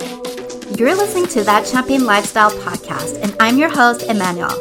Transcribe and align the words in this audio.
You're 0.00 0.94
listening 0.94 1.26
to 1.28 1.42
That 1.44 1.66
Champagne 1.66 2.04
Lifestyle 2.04 2.50
podcast, 2.50 3.20
and 3.22 3.34
I'm 3.40 3.58
your 3.58 3.68
host, 3.68 4.02
Emmanuel. 4.04 4.52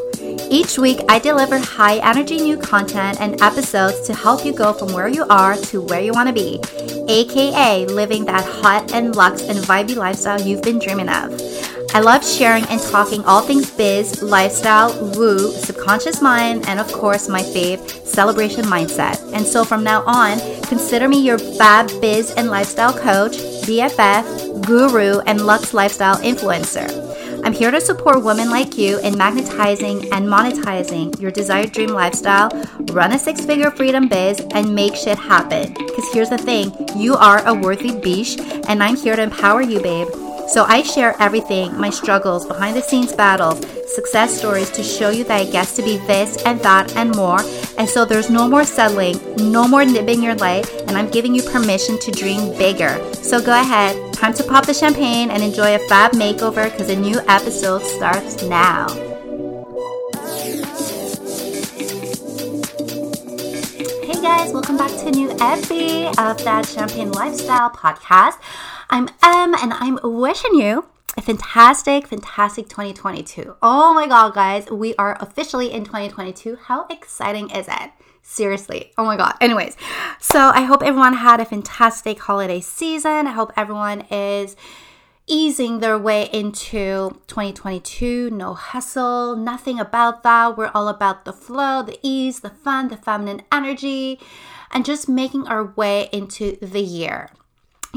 Each 0.50 0.78
week, 0.78 1.00
I 1.10 1.20
deliver 1.20 1.60
high 1.60 1.98
energy 1.98 2.38
new 2.38 2.58
content 2.58 3.22
and 3.22 3.42
episodes 3.42 4.02
to 4.08 4.16
help 4.16 4.46
you 4.46 4.54
go 4.54 4.74
from 4.74 4.94
where 4.94 5.08
you 5.08 5.26
are 5.30 5.56
to 5.56 5.82
where 5.82 6.02
you 6.02 6.14
want 6.14 6.28
to 6.28 6.34
be, 6.34 6.60
aka 7.08 7.86
living 7.86 8.26
that 8.26 8.46
hot 8.46 8.94
and 8.94 9.16
luxe 9.16 9.44
and 9.44 9.60
vibey 9.60 9.96
lifestyle 9.96 10.42
you've 10.42 10.64
been 10.64 10.80
dreaming 10.80 11.10
of. 11.10 11.40
I 11.94 12.00
love 12.00 12.26
sharing 12.26 12.66
and 12.66 12.82
talking 12.82 13.24
all 13.26 13.42
things 13.42 13.72
biz, 13.72 14.22
lifestyle, 14.22 14.94
woo, 15.16 15.52
subconscious 15.52 16.22
mind, 16.22 16.68
and 16.68 16.80
of 16.80 16.92
course, 16.92 17.30
my 17.30 17.42
fave, 17.42 17.90
celebration 18.06 18.66
mindset. 18.66 19.22
And 19.34 19.46
so 19.46 19.64
from 19.64 19.84
now 19.84 20.04
on, 20.06 20.40
consider 20.64 21.08
me 21.08 21.22
your 21.22 21.40
fab 21.40 21.88
biz 22.02 22.32
and 22.32 22.50
lifestyle 22.50 22.94
coach, 22.94 23.38
BFF, 23.68 24.66
guru, 24.66 25.20
and 25.28 25.46
Lux 25.46 25.74
lifestyle 25.74 26.16
influencer. 26.18 26.88
I'm 27.44 27.52
here 27.52 27.70
to 27.70 27.82
support 27.82 28.24
women 28.24 28.50
like 28.50 28.78
you 28.78 28.98
in 29.00 29.18
magnetizing 29.18 30.10
and 30.14 30.26
monetizing 30.26 31.20
your 31.20 31.32
desired 31.32 31.74
dream 31.74 31.90
lifestyle, 31.90 32.50
run 32.94 33.12
a 33.12 33.20
six 33.20 33.46
figure 33.46 33.70
freedom 33.70 34.08
biz, 34.08 34.40
and 34.54 34.74
make 34.74 34.96
shit 34.96 35.18
happen. 35.18 35.74
Because 35.74 36.14
here's 36.14 36.30
the 36.30 36.38
thing 36.38 36.72
you 36.96 37.16
are 37.16 37.46
a 37.46 37.54
worthy 37.54 37.94
biche, 38.00 38.40
and 38.70 38.82
I'm 38.82 38.96
here 38.96 39.18
to 39.18 39.24
empower 39.24 39.62
you, 39.62 39.82
babe. 39.82 40.08
So 40.48 40.64
I 40.64 40.82
share 40.82 41.14
everything 41.20 41.78
my 41.78 41.90
struggles, 41.90 42.46
behind 42.46 42.78
the 42.78 42.82
scenes 42.82 43.12
battles, 43.12 43.60
success 43.94 44.38
stories 44.38 44.70
to 44.72 44.82
show 44.82 45.10
you 45.10 45.26
that 45.26 45.46
it 45.46 45.52
gets 45.52 45.76
to 45.76 45.82
be 45.84 45.98
this 46.08 46.42
and 46.44 46.58
that 46.62 46.96
and 46.96 47.14
more. 47.18 47.42
And 47.78 47.88
so 47.88 48.06
there's 48.06 48.30
no 48.30 48.48
more 48.48 48.64
settling, 48.64 49.20
no 49.52 49.68
more 49.68 49.84
nibbing 49.84 50.24
your 50.24 50.36
light, 50.36 50.72
and 50.88 50.92
I'm 50.92 51.10
giving 51.10 51.36
you 51.36 51.44
permission 51.44 52.00
to 52.00 52.12
dream 52.12 52.58
bigger. 52.58 52.98
So 53.16 53.42
go 53.42 53.60
ahead, 53.60 54.14
time 54.14 54.34
to 54.36 54.44
pop 54.46 54.66
the 54.66 54.74
champagne 54.74 55.32
and 55.32 55.44
enjoy 55.44 55.76
a 55.76 55.80
fab 55.90 56.14
makeover 56.14 56.72
because 56.72 56.90
a 56.90 56.96
new 56.96 57.20
episode 57.28 57.82
starts 57.82 58.42
now. 58.44 58.88
Hey 64.02 64.22
guys, 64.22 64.54
welcome 64.54 64.78
back 64.78 64.92
to 64.92 65.08
a 65.08 65.12
new 65.12 65.30
epi 65.42 66.08
of 66.18 66.42
that 66.46 66.66
Champagne 66.66 67.12
Lifestyle 67.12 67.70
podcast. 67.70 68.38
I'm 68.90 69.10
Em 69.22 69.54
and 69.54 69.74
I'm 69.74 70.00
wishing 70.02 70.56
you 70.56 70.86
a 71.18 71.22
fantastic, 71.22 72.08
fantastic 72.08 72.70
2022. 72.70 73.58
Oh 73.62 73.94
my 73.94 74.08
god, 74.08 74.34
guys, 74.34 74.72
we 74.72 74.96
are 74.96 75.18
officially 75.20 75.74
in 75.74 75.84
2022. 75.84 76.56
How 76.56 76.86
exciting 76.90 77.50
is 77.50 77.68
it? 77.68 77.92
Seriously. 78.22 78.94
Oh 78.98 79.04
my 79.04 79.18
god. 79.18 79.36
Anyways, 79.42 79.76
so 80.22 80.40
I 80.40 80.62
hope 80.62 80.84
everyone 80.84 81.16
had 81.16 81.42
a 81.42 81.46
fantastic 81.46 82.20
holiday 82.20 82.62
season. 82.62 83.28
I 83.28 83.32
hope 83.32 83.52
everyone 83.58 84.02
is 84.10 84.56
easing 85.28 85.80
their 85.80 85.98
way 85.98 86.30
into 86.32 87.20
2022. 87.28 88.30
No 88.30 88.54
hustle, 88.54 89.36
nothing 89.36 89.82
about 89.82 90.24
that. 90.24 90.58
We're 90.58 90.72
all 90.74 90.88
about 90.88 91.26
the 91.26 91.34
flow, 91.34 91.84
the 91.84 92.00
ease, 92.02 92.40
the 92.40 92.52
fun, 92.52 92.88
the 92.88 92.96
feminine 92.96 93.42
energy, 93.52 94.22
and 94.72 94.86
just 94.86 95.10
making 95.10 95.46
our 95.48 95.66
way 95.66 96.08
into 96.14 96.56
the 96.62 96.82
year 96.82 97.32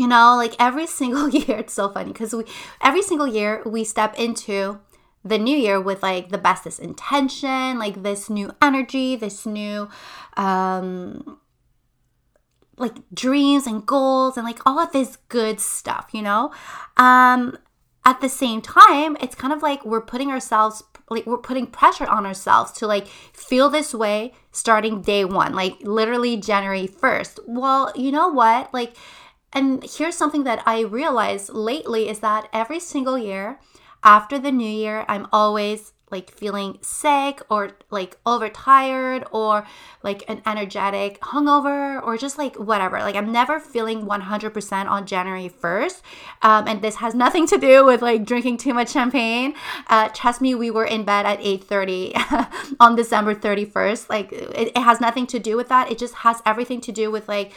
you 0.00 0.08
know 0.08 0.34
like 0.36 0.54
every 0.58 0.86
single 0.86 1.28
year 1.38 1.58
it's 1.58 1.74
so 1.74 1.90
funny 1.90 2.12
because 2.12 2.34
we 2.34 2.44
every 2.80 3.02
single 3.02 3.26
year 3.26 3.62
we 3.66 3.84
step 3.84 4.18
into 4.18 4.80
the 5.22 5.38
new 5.38 5.56
year 5.56 5.78
with 5.78 6.02
like 6.02 6.30
the 6.30 6.38
bestest 6.38 6.80
intention 6.80 7.78
like 7.78 8.02
this 8.02 8.30
new 8.30 8.50
energy 8.62 9.14
this 9.14 9.44
new 9.44 9.88
um 10.38 11.38
like 12.78 12.96
dreams 13.12 13.66
and 13.66 13.84
goals 13.84 14.38
and 14.38 14.46
like 14.46 14.60
all 14.64 14.78
of 14.78 14.90
this 14.92 15.18
good 15.28 15.60
stuff 15.60 16.08
you 16.12 16.22
know? 16.22 16.50
Um 16.96 17.58
at 18.06 18.22
the 18.22 18.30
same 18.30 18.62
time 18.62 19.14
it's 19.20 19.34
kind 19.34 19.52
of 19.52 19.62
like 19.62 19.84
we're 19.84 20.00
putting 20.00 20.30
ourselves 20.30 20.82
like 21.10 21.26
we're 21.26 21.36
putting 21.36 21.66
pressure 21.66 22.06
on 22.06 22.24
ourselves 22.24 22.72
to 22.72 22.86
like 22.86 23.06
feel 23.34 23.68
this 23.68 23.92
way 23.92 24.32
starting 24.52 25.02
day 25.02 25.22
one 25.22 25.52
like 25.52 25.76
literally 25.82 26.38
january 26.38 26.88
1st 26.88 27.40
well 27.46 27.92
you 27.94 28.10
know 28.10 28.28
what? 28.28 28.72
Like 28.72 28.94
and 29.52 29.84
here's 29.84 30.16
something 30.16 30.44
that 30.44 30.62
I 30.66 30.80
realized 30.80 31.50
lately 31.50 32.08
is 32.08 32.20
that 32.20 32.48
every 32.52 32.80
single 32.80 33.18
year 33.18 33.58
after 34.02 34.38
the 34.38 34.52
new 34.52 34.70
year, 34.70 35.04
I'm 35.08 35.26
always 35.32 35.92
like 36.10 36.30
feeling 36.30 36.76
sick 36.80 37.40
or 37.48 37.70
like 37.90 38.16
overtired 38.26 39.24
or 39.30 39.64
like 40.02 40.24
an 40.28 40.42
energetic 40.44 41.20
hungover 41.20 42.02
or 42.04 42.16
just 42.16 42.36
like 42.36 42.56
whatever. 42.56 42.98
Like 42.98 43.14
I'm 43.14 43.30
never 43.30 43.60
feeling 43.60 44.06
100% 44.06 44.90
on 44.90 45.06
January 45.06 45.48
1st. 45.48 46.02
Um, 46.42 46.66
and 46.66 46.82
this 46.82 46.96
has 46.96 47.14
nothing 47.14 47.46
to 47.48 47.58
do 47.58 47.84
with 47.84 48.02
like 48.02 48.24
drinking 48.24 48.56
too 48.56 48.74
much 48.74 48.90
champagne. 48.90 49.54
Uh, 49.86 50.08
trust 50.08 50.40
me, 50.40 50.54
we 50.54 50.70
were 50.70 50.84
in 50.84 51.04
bed 51.04 51.26
at 51.26 51.40
8.30 51.40 52.76
on 52.80 52.96
December 52.96 53.34
31st. 53.34 54.10
Like 54.10 54.32
it, 54.32 54.72
it 54.74 54.78
has 54.78 55.00
nothing 55.00 55.26
to 55.28 55.38
do 55.38 55.56
with 55.56 55.68
that. 55.68 55.90
It 55.92 55.98
just 55.98 56.14
has 56.14 56.42
everything 56.44 56.80
to 56.82 56.92
do 56.92 57.10
with 57.10 57.28
like 57.28 57.52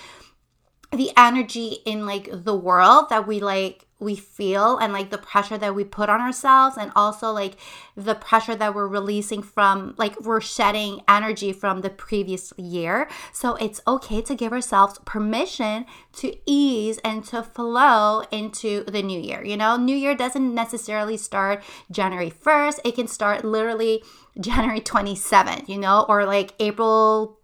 the 0.94 1.12
energy 1.18 1.78
in 1.86 2.06
like 2.06 2.30
the 2.32 2.56
world 2.56 3.10
that 3.10 3.28
we 3.28 3.40
like 3.40 3.86
we 4.04 4.16
feel 4.16 4.78
and 4.78 4.92
like 4.92 5.10
the 5.10 5.18
pressure 5.18 5.58
that 5.58 5.74
we 5.74 5.84
put 5.84 6.10
on 6.10 6.20
ourselves 6.20 6.78
and 6.78 6.92
also 6.96 7.32
like 7.32 7.56
the 7.96 8.14
pressure 8.14 8.56
that 8.56 8.76
we're 8.76 8.88
releasing 8.88 9.42
from 9.42 9.96
like 9.98 10.20
we're 10.20 10.42
shedding 10.42 11.02
energy 11.08 11.54
from 11.54 11.82
the 11.82 11.90
previous 11.90 12.54
year. 12.58 13.10
So 13.32 13.56
it's 13.56 13.82
okay 13.88 14.22
to 14.24 14.36
give 14.36 14.52
ourselves 14.52 15.00
permission 15.06 15.86
to 16.14 16.36
ease 16.46 17.00
and 17.04 17.24
to 17.26 17.42
flow 17.42 18.24
into 18.32 18.84
the 18.84 19.02
new 19.02 19.20
year 19.20 19.44
you 19.44 19.58
know? 19.58 19.78
New 19.78 19.96
year 19.96 20.16
doesn't 20.16 20.54
necessarily 20.54 21.18
start 21.18 21.64
january 21.92 22.30
1st 22.30 22.80
it 22.84 22.96
can 22.96 23.08
start 23.08 23.46
literally 23.46 24.04
january 24.40 24.82
27th 24.82 25.70
you 25.70 25.78
know? 25.78 26.06
Or 26.10 26.26
like 26.26 26.54
april 26.60 27.40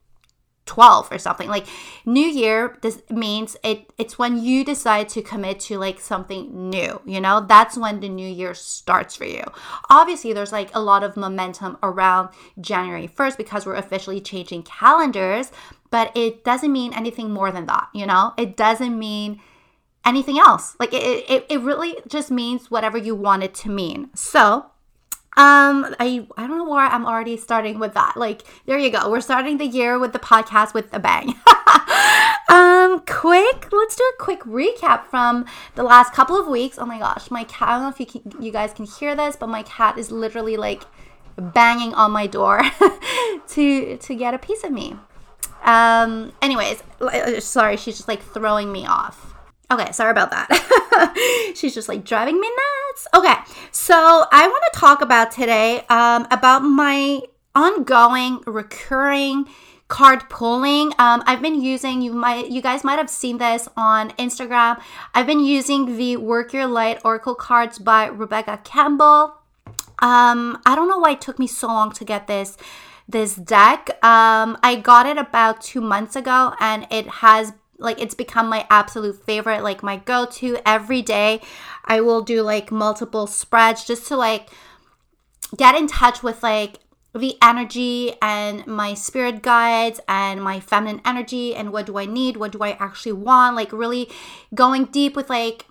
12 0.69 1.12
or 1.12 1.18
something. 1.18 1.50
Like 1.50 1.66
new 2.06 2.28
year 2.28 2.78
this 2.84 3.02
means 3.09 3.57
it 3.63 3.91
it's 3.97 4.19
when 4.19 4.38
you 4.41 4.63
decide 4.63 5.09
to 5.09 5.22
commit 5.24 5.59
to 5.62 5.80
like 5.80 6.00
something 6.00 6.69
new 6.69 7.02
you 7.06 7.19
know? 7.19 7.41
That's 7.41 7.75
when 7.75 8.00
the 8.00 8.07
new 8.07 8.30
year 8.30 8.53
starts 8.53 9.16
for 9.16 9.25
you. 9.25 9.44
Obviously 9.90 10.31
there's 10.31 10.52
like 10.52 10.69
a 10.75 10.80
lot 10.80 11.03
of 11.03 11.18
momentum 11.18 11.80
around 11.81 12.30
january 12.62 13.07
1st 13.07 13.35
because 13.35 13.66
we're 13.66 13.75
officially 13.75 14.22
changing 14.22 14.62
calendars 14.62 15.52
but 15.90 16.16
it 16.16 16.44
doesn't 16.44 16.72
mean 16.72 16.94
anything 16.94 17.31
more 17.31 17.51
than 17.51 17.66
that 17.66 17.90
you 17.96 18.06
know? 18.06 18.34
It 18.38 18.56
doesn't 18.56 18.97
mean 18.97 19.41
anything 20.06 20.38
else. 20.38 20.75
Like 20.80 20.94
it, 20.94 21.25
it, 21.28 21.46
it 21.50 21.62
really 21.62 21.97
just 22.07 22.30
means 22.30 22.69
whatever 22.69 22.97
you 22.97 23.16
want 23.16 23.41
it 23.41 23.56
to 23.56 23.69
mean. 23.69 24.12
So 24.13 24.68
um, 25.39 25.95
I 26.01 26.27
I 26.35 26.47
don't 26.47 26.57
know 26.57 26.66
why 26.66 26.88
I'm 26.88 27.05
already 27.05 27.38
starting 27.38 27.79
with 27.79 27.94
that. 27.94 28.17
Like, 28.17 28.41
there 28.66 28.77
you 28.77 28.89
go. 28.89 29.09
We're 29.09 29.22
starting 29.22 29.57
the 29.57 29.66
year 29.66 29.97
with 29.97 30.11
the 30.11 30.19
podcast 30.19 30.73
with 30.73 30.94
a 30.94 31.00
bang. 31.00 31.29
um, 32.50 33.00
quick, 33.07 33.72
let's 33.72 33.95
do 33.95 34.03
a 34.03 34.22
quick 34.22 34.41
recap 34.41 35.05
from 35.05 35.45
the 35.75 35.83
last 35.83 36.11
couple 36.11 36.38
of 36.38 36.47
weeks. 36.47 36.77
Oh 36.77 36.85
my 36.85 37.00
gosh, 37.00 37.31
my 37.31 37.45
cat. 37.45 37.69
I 37.69 37.72
don't 37.75 37.83
know 37.83 37.88
if 37.88 38.01
you 38.01 38.05
can, 38.05 38.44
you 38.44 38.51
guys 38.51 38.73
can 38.73 38.85
hear 38.85 39.16
this, 39.16 39.38
but 39.38 39.47
my 39.47 39.63
cat 39.63 39.97
is 39.97 40.11
literally 40.11 40.57
like 40.57 40.83
banging 41.38 41.94
on 41.94 42.11
my 42.11 42.27
door 42.27 42.61
to 43.47 43.95
to 43.95 44.16
get 44.16 44.33
a 44.33 44.39
piece 44.39 44.66
of 44.66 44.73
me. 44.73 44.97
Um, 45.63 46.33
anyways, 46.41 46.83
uh, 47.00 47.39
sorry, 47.39 47.77
she's 47.77 47.95
just 47.95 48.09
like 48.09 48.21
throwing 48.21 48.73
me 48.73 48.85
off. 48.85 49.28
Okay, 49.72 49.91
sorry 49.91 50.12
about 50.12 50.31
that. 50.31 51.53
She's 51.56 51.74
just 51.74 51.88
like 51.88 52.03
driving 52.03 52.40
me 52.40 52.50
nuts. 52.50 53.07
Okay, 53.13 53.35
so 53.72 54.25
I 54.31 54.47
want 54.47 54.63
to 54.74 54.80
talk 54.80 55.02
about 55.02 55.31
today 55.31 55.85
um, 55.90 56.28
about 56.31 56.59
my 56.59 57.22
ongoing, 57.53 58.41
recurring 58.47 59.47
card 59.88 60.28
pulling. 60.30 60.94
Um, 60.97 61.24
I've 61.25 61.41
been 61.41 61.62
using 61.62 62.02
you 62.02 62.13
might 62.13 62.50
you 62.50 62.62
guys 62.62 62.84
might 62.84 62.97
have 62.97 63.09
seen 63.09 63.38
this 63.38 63.68
on 63.75 64.12
Instagram. 64.12 64.81
I've 65.13 65.28
been 65.28 65.40
using 65.44 65.97
the 65.97 66.18
Work 66.18 66.53
Your 66.53 66.68
Light 66.68 67.00
Oracle 67.04 67.36
cards 67.36 67.77
by 67.77 68.07
Rebecca 68.07 68.62
Campbell. 68.63 69.36
Um, 70.01 70.60
I 70.66 70.75
don't 70.75 70.88
know 70.88 71.00
why 71.00 71.12
it 71.12 71.21
took 71.21 71.38
me 71.38 71.48
so 71.48 71.68
long 71.68 71.92
to 71.94 72.06
get 72.06 72.27
this 72.27 72.57
this 73.07 73.36
deck. 73.36 73.89
Um, 74.04 74.57
I 74.63 74.80
got 74.81 75.06
it 75.07 75.18
about 75.18 75.62
two 75.62 75.81
months 75.81 76.16
ago, 76.16 76.54
and 76.60 76.88
it 76.92 77.07
has 77.07 77.54
like 77.80 78.00
it's 78.02 78.14
become 78.14 78.48
my 78.48 78.68
absolute 78.70 79.24
favorite 79.24 79.64
like 79.64 79.81
my 79.81 79.98
go-to 79.98 80.58
every 80.66 81.02
day. 81.02 81.42
I 81.86 82.02
will 82.02 82.22
do 82.22 82.42
like 82.42 82.72
multiple 82.72 83.28
spreads 83.28 83.86
just 83.86 84.08
to 84.08 84.16
like 84.16 84.50
get 85.56 85.76
in 85.76 85.88
touch 85.88 86.22
with 86.22 86.44
like 86.44 86.80
the 87.16 87.36
energy 87.42 88.14
and 88.22 88.68
my 88.68 88.94
spirit 88.94 89.42
guides 89.42 90.00
and 90.08 90.44
my 90.44 90.60
feminine 90.60 91.02
energy 91.04 91.56
and 91.56 91.74
what 91.74 91.88
do 91.88 91.98
i 91.98 92.06
need 92.06 92.38
what 92.38 92.52
do 92.52 92.60
i 92.62 92.74
actually 92.74 93.12
want 93.12 93.56
like 93.56 93.74
really 93.74 94.08
going 94.54 94.86
deep 94.86 95.16
with 95.16 95.28
like 95.28 95.66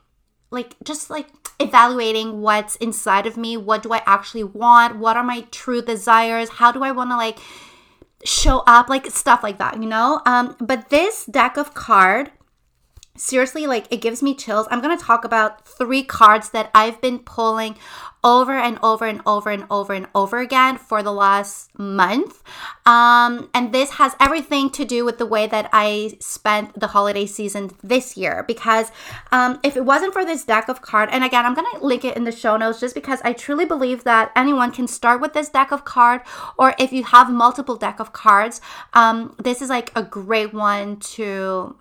like 0.50 0.74
just 0.82 1.10
like 1.10 1.28
evaluating 1.60 2.40
what's 2.40 2.76
inside 2.76 3.26
of 3.26 3.36
me. 3.36 3.56
What 3.56 3.82
do 3.82 3.92
i 3.92 4.02
actually 4.06 4.44
want? 4.44 4.98
What 4.98 5.16
are 5.16 5.24
my 5.24 5.42
true 5.50 5.82
desires? 5.82 6.48
How 6.50 6.72
do 6.72 6.82
i 6.82 6.92
want 6.92 7.10
to 7.10 7.16
like 7.16 7.38
show 8.24 8.62
up 8.66 8.88
like 8.88 9.06
stuff 9.06 9.42
like 9.42 9.58
that 9.58 9.80
you 9.82 9.88
know? 9.88 10.20
Um 10.26 10.56
but 10.60 10.90
this 10.90 11.24
deck 11.26 11.56
of 11.56 11.74
card 11.74 12.30
seriously 13.18 13.66
like 13.66 13.86
it 13.90 14.00
gives 14.00 14.22
me 14.22 14.34
chills. 14.34 14.66
I'm 14.70 14.80
going 14.80 14.96
to 14.96 15.04
talk 15.04 15.24
about 15.24 15.66
three 15.66 16.02
cards 16.02 16.50
that 16.50 16.70
i've 16.74 17.00
been 17.00 17.18
pulling 17.18 17.76
over 18.24 18.52
and 18.52 18.78
over 18.82 19.06
and 19.06 19.20
over 19.26 19.50
and 19.50 19.64
over 19.70 19.92
and 19.92 20.06
over 20.14 20.38
again 20.38 20.76
for 20.76 21.04
the 21.04 21.12
last 21.12 21.76
month. 21.78 22.42
Um, 22.84 23.48
and 23.54 23.72
this 23.72 23.90
has 23.90 24.14
everything 24.18 24.70
to 24.70 24.84
do 24.84 25.04
with 25.04 25.18
the 25.18 25.26
way 25.26 25.46
that 25.46 25.68
i 25.72 26.16
spent 26.20 26.78
the 26.78 26.88
holiday 26.88 27.26
season 27.26 27.70
this 27.82 28.16
year 28.16 28.44
because 28.46 28.90
um, 29.30 29.60
if 29.62 29.76
it 29.76 29.84
wasn't 29.84 30.12
for 30.12 30.24
this 30.24 30.44
deck 30.44 30.68
of 30.68 30.82
card 30.82 31.08
and 31.12 31.22
again 31.24 31.44
i'm 31.44 31.54
going 31.54 31.66
to 31.74 31.84
link 31.84 32.04
it 32.04 32.16
in 32.16 32.24
the 32.24 32.32
show 32.32 32.56
notes 32.56 32.80
just 32.80 32.94
because 32.94 33.20
i 33.22 33.32
truly 33.32 33.64
believe 33.64 34.04
that 34.04 34.32
anyone 34.34 34.70
can 34.72 34.86
start 34.86 35.20
with 35.20 35.32
this 35.32 35.48
deck 35.48 35.70
of 35.70 35.84
card 35.84 36.22
or 36.58 36.74
if 36.78 36.92
you 36.92 37.04
have 37.04 37.30
multiple 37.30 37.76
deck 37.76 38.00
of 38.00 38.12
cards 38.12 38.60
um, 38.94 39.34
this 39.38 39.60
is 39.62 39.68
like 39.68 39.92
a 39.94 40.02
great 40.02 40.52
one 40.52 40.96
to 40.98 41.76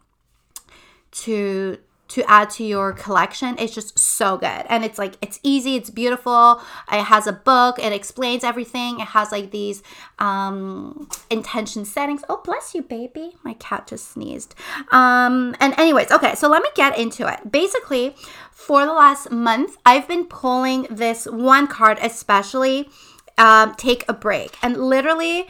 to 1.11 1.77
to 2.09 2.23
add 2.29 2.49
to 2.49 2.63
your 2.63 2.93
collection. 2.93 3.55
It's 3.59 3.73
just 3.73 3.99
so 3.99 4.37
good. 4.37 4.65
And 4.69 4.85
it's 4.85 4.97
like 4.97 5.15
it's 5.21 5.39
easy 5.43 5.75
it's 5.75 5.89
beautiful. 5.89 6.61
It 6.91 7.03
has 7.03 7.27
a 7.27 7.33
book 7.33 7.79
it 7.79 7.91
explains 7.91 8.43
everything. 8.43 8.99
It 8.99 9.07
has 9.07 9.31
like 9.31 9.51
these 9.51 9.83
um 10.19 11.09
intention 11.29 11.85
settings. 11.85 12.23
Oh 12.29 12.41
bless 12.43 12.73
you 12.73 12.81
baby. 12.81 13.35
My 13.43 13.53
cat 13.55 13.87
just 13.87 14.11
sneezed. 14.11 14.55
Um 14.91 15.55
and 15.59 15.77
anyways 15.77 16.11
okay 16.11 16.35
so 16.35 16.47
let 16.47 16.61
me 16.63 16.69
get 16.75 16.97
into 16.97 17.27
it. 17.27 17.51
Basically 17.51 18.15
for 18.51 18.85
the 18.85 18.93
last 18.93 19.29
month 19.29 19.77
i've 19.85 20.07
been 20.07 20.25
pulling 20.25 20.87
this 20.89 21.25
one 21.25 21.67
card 21.67 21.99
especially 22.01 22.89
um, 23.37 23.75
take 23.75 24.03
a 24.07 24.13
break. 24.13 24.57
And 24.61 24.77
literally 24.77 25.47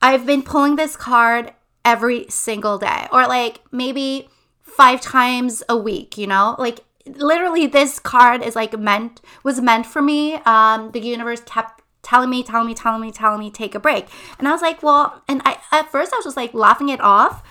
i've 0.00 0.26
been 0.26 0.42
pulling 0.42 0.76
this 0.76 0.96
card 0.96 1.52
every 1.84 2.26
single 2.28 2.78
day. 2.78 3.06
Or 3.12 3.26
like 3.28 3.60
maybe 3.70 4.28
five 4.76 5.00
times 5.00 5.62
a 5.68 5.76
week, 5.76 6.18
you 6.18 6.26
know? 6.26 6.56
Like 6.58 6.80
literally 7.06 7.66
this 7.66 7.98
card 7.98 8.42
is 8.42 8.54
like 8.54 8.78
meant 8.78 9.20
was 9.42 9.60
meant 9.60 9.86
for 9.86 10.02
me. 10.02 10.34
Um 10.46 10.90
the 10.92 11.00
universe 11.00 11.40
kept 11.40 11.82
telling 12.02 12.30
me, 12.30 12.42
telling 12.42 12.66
me, 12.66 12.74
telling 12.74 13.00
me, 13.00 13.12
telling 13.12 13.40
me 13.40 13.50
take 13.50 13.74
a 13.74 13.80
break. 13.80 14.06
And 14.38 14.48
I 14.48 14.52
was 14.52 14.62
like, 14.62 14.82
well, 14.82 15.22
and 15.28 15.40
I 15.44 15.58
at 15.70 15.90
first 15.90 16.12
I 16.12 16.16
was 16.16 16.24
just 16.24 16.36
like 16.36 16.54
laughing 16.54 16.88
it 16.88 17.00
off. 17.00 17.42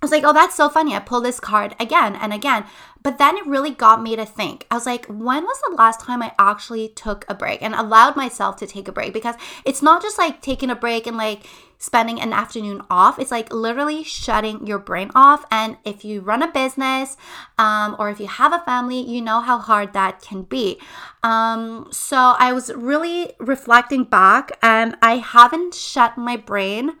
I 0.00 0.04
was 0.04 0.12
like, 0.12 0.22
oh, 0.24 0.32
that's 0.32 0.54
so 0.54 0.68
funny. 0.68 0.94
I 0.94 1.00
pull 1.00 1.20
this 1.20 1.40
card 1.40 1.74
again 1.80 2.14
and 2.14 2.32
again. 2.32 2.64
But 3.02 3.18
then 3.18 3.36
it 3.36 3.46
really 3.46 3.70
got 3.70 4.02
me 4.02 4.14
to 4.16 4.24
think. 4.24 4.66
I 4.70 4.74
was 4.74 4.86
like, 4.86 5.06
when 5.06 5.44
was 5.44 5.60
the 5.60 5.74
last 5.74 6.00
time 6.00 6.22
I 6.22 6.32
actually 6.38 6.88
took 6.88 7.24
a 7.28 7.34
break 7.34 7.62
and 7.62 7.74
allowed 7.74 8.16
myself 8.16 8.56
to 8.56 8.66
take 8.66 8.86
a 8.86 8.92
break? 8.92 9.12
Because 9.12 9.34
it's 9.64 9.82
not 9.82 10.02
just 10.02 10.18
like 10.18 10.40
taking 10.40 10.70
a 10.70 10.76
break 10.76 11.06
and 11.06 11.16
like 11.16 11.46
spending 11.78 12.20
an 12.20 12.32
afternoon 12.32 12.82
off. 12.90 13.18
It's 13.18 13.30
like 13.30 13.52
literally 13.52 14.02
shutting 14.02 14.66
your 14.66 14.78
brain 14.78 15.10
off. 15.14 15.44
And 15.50 15.78
if 15.84 16.04
you 16.04 16.20
run 16.20 16.42
a 16.42 16.50
business 16.50 17.16
um, 17.56 17.96
or 17.98 18.10
if 18.10 18.20
you 18.20 18.26
have 18.26 18.52
a 18.52 18.58
family, 18.60 19.00
you 19.00 19.22
know 19.22 19.40
how 19.40 19.58
hard 19.58 19.92
that 19.92 20.20
can 20.20 20.42
be. 20.42 20.80
Um, 21.22 21.88
so 21.90 22.34
I 22.38 22.52
was 22.52 22.72
really 22.74 23.32
reflecting 23.38 24.04
back 24.04 24.52
and 24.62 24.96
I 25.00 25.16
haven't 25.16 25.74
shut 25.74 26.18
my 26.18 26.36
brain 26.36 26.92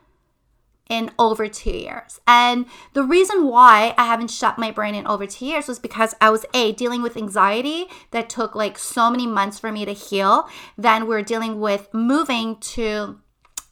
in 0.88 1.10
over 1.18 1.48
two 1.48 1.70
years. 1.70 2.20
And 2.26 2.66
the 2.94 3.04
reason 3.04 3.46
why 3.46 3.94
I 3.98 4.06
haven't 4.06 4.30
shut 4.30 4.58
my 4.58 4.70
brain 4.70 4.94
in 4.94 5.06
over 5.06 5.26
two 5.26 5.44
years 5.44 5.68
was 5.68 5.78
because 5.78 6.14
I 6.20 6.30
was 6.30 6.46
A, 6.54 6.72
dealing 6.72 7.02
with 7.02 7.16
anxiety 7.16 7.86
that 8.10 8.30
took 8.30 8.54
like 8.54 8.78
so 8.78 9.10
many 9.10 9.26
months 9.26 9.58
for 9.58 9.70
me 9.70 9.84
to 9.84 9.92
heal. 9.92 10.48
Then 10.78 11.06
we're 11.06 11.22
dealing 11.22 11.60
with 11.60 11.92
moving 11.92 12.56
to 12.56 13.20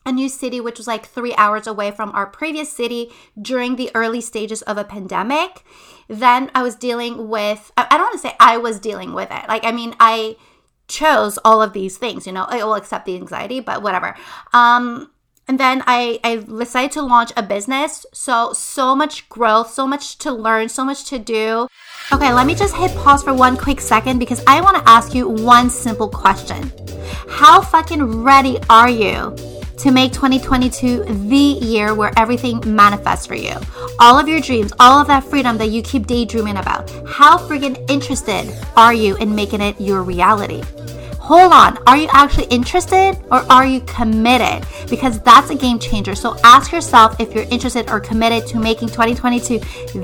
a 0.07 0.13
new 0.13 0.29
city, 0.29 0.61
which 0.61 0.79
was 0.79 0.87
like 0.87 1.05
three 1.07 1.35
hours 1.35 1.67
away 1.67 1.91
from 1.91 2.11
our 2.13 2.27
previous 2.27 2.73
city 2.73 3.11
during 3.41 3.77
the 3.77 3.91
early 3.95 4.21
stages 4.21 4.63
of 4.63 4.79
a 4.79 4.85
pandemic. 4.85 5.65
Then 6.09 6.51
I 6.55 6.63
was 6.63 6.77
dealing 6.77 7.29
with, 7.29 7.73
I 7.77 7.89
don't 7.91 8.03
want 8.03 8.13
to 8.15 8.19
say 8.21 8.37
I 8.39 8.57
was 8.57 8.79
dealing 8.79 9.13
with 9.13 9.31
it. 9.31 9.49
Like, 9.49 9.65
I 9.65 9.73
mean, 9.73 9.95
I 9.99 10.37
chose 10.89 11.37
all 11.45 11.61
of 11.61 11.73
these 11.73 11.99
things, 11.99 12.27
you 12.27 12.33
know, 12.33 12.47
I 12.49 12.63
will 12.63 12.77
accept 12.77 13.07
the 13.07 13.17
anxiety, 13.17 13.59
but 13.59 13.83
whatever. 13.83 14.17
Um, 14.53 15.11
and 15.49 15.61
then 15.61 15.83
I, 15.87 16.19
I 16.25 16.37
decided 16.37 16.93
to 16.93 17.03
launch 17.03 17.33
a 17.37 17.43
business. 17.43 18.05
So, 18.13 18.53
so 18.53 18.97
much 18.97 19.29
growth, 19.29 19.73
so 19.73 19.87
much 19.87 20.19
to 20.19 20.33
learn, 20.33 20.69
so 20.69 20.85
much 20.85 21.05
to 21.07 21.19
do. 21.19 21.69
Okay, 22.13 22.33
let 22.33 22.47
me 22.47 22.55
just 22.55 22.75
hit 22.75 22.97
pause 22.97 23.23
for 23.23 23.35
one 23.35 23.57
quick 23.57 23.81
second 23.81 24.19
because 24.19 24.43
I 24.47 24.61
want 24.61 24.77
to 24.77 24.89
ask 24.89 25.15
you 25.15 25.29
one 25.29 25.71
simple 25.71 26.09
question. 26.09 26.73
How 27.29 27.61
fucking 27.61 28.23
ready 28.23 28.59
are 28.69 28.89
you 28.89 29.56
to 29.79 29.91
make 29.91 30.13
2022 30.13 31.05
the 31.05 31.37
year 31.37 31.95
where 31.95 32.13
everything 32.17 32.63
manifests 32.67 33.27
for 33.27 33.35
you? 33.35 33.55
All 33.99 34.19
of 34.19 34.29
your 34.29 34.41
dreams, 34.41 34.73
all 34.81 35.01
of 35.01 35.07
that 35.09 35.25
freedom 35.25 35.59
that 35.59 35.71
you 35.71 35.83
keep 35.83 36.07
daydreaming 36.07 36.57
about. 36.57 36.91
How 37.07 37.39
freaking 37.39 37.79
interested 37.91 38.53
are 38.77 38.95
you 38.95 39.17
in 39.17 39.35
making 39.35 39.61
it 39.61 39.81
your 39.81 40.03
reality? 40.03 40.63
hold 41.27 41.53
on, 41.53 41.77
are 41.89 41.97
you 41.97 42.07
actually 42.13 42.47
interested 42.47 43.19
or 43.33 43.39
are 43.51 43.67
you 43.67 43.81
committed? 43.81 44.65
Because 44.89 45.19
that's 45.23 45.51
a 45.51 45.57
game 45.57 45.81
changer. 45.81 46.15
So 46.15 46.37
ask 46.45 46.71
yourself 46.71 47.19
if 47.19 47.35
you're 47.35 47.49
interested 47.51 47.91
or 47.91 47.99
committed 47.99 48.49
to 48.51 48.61
making 48.61 48.91
2022 48.91 49.59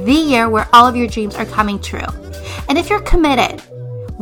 the 0.05 0.13
year 0.13 0.49
where 0.49 0.69
all 0.73 0.85
of 0.85 0.97
your 0.97 1.07
dreams 1.07 1.37
are 1.37 1.47
coming 1.47 1.79
true. 1.79 2.01
And 2.69 2.77
if 2.77 2.91
you're 2.91 3.03
committed, 3.03 3.63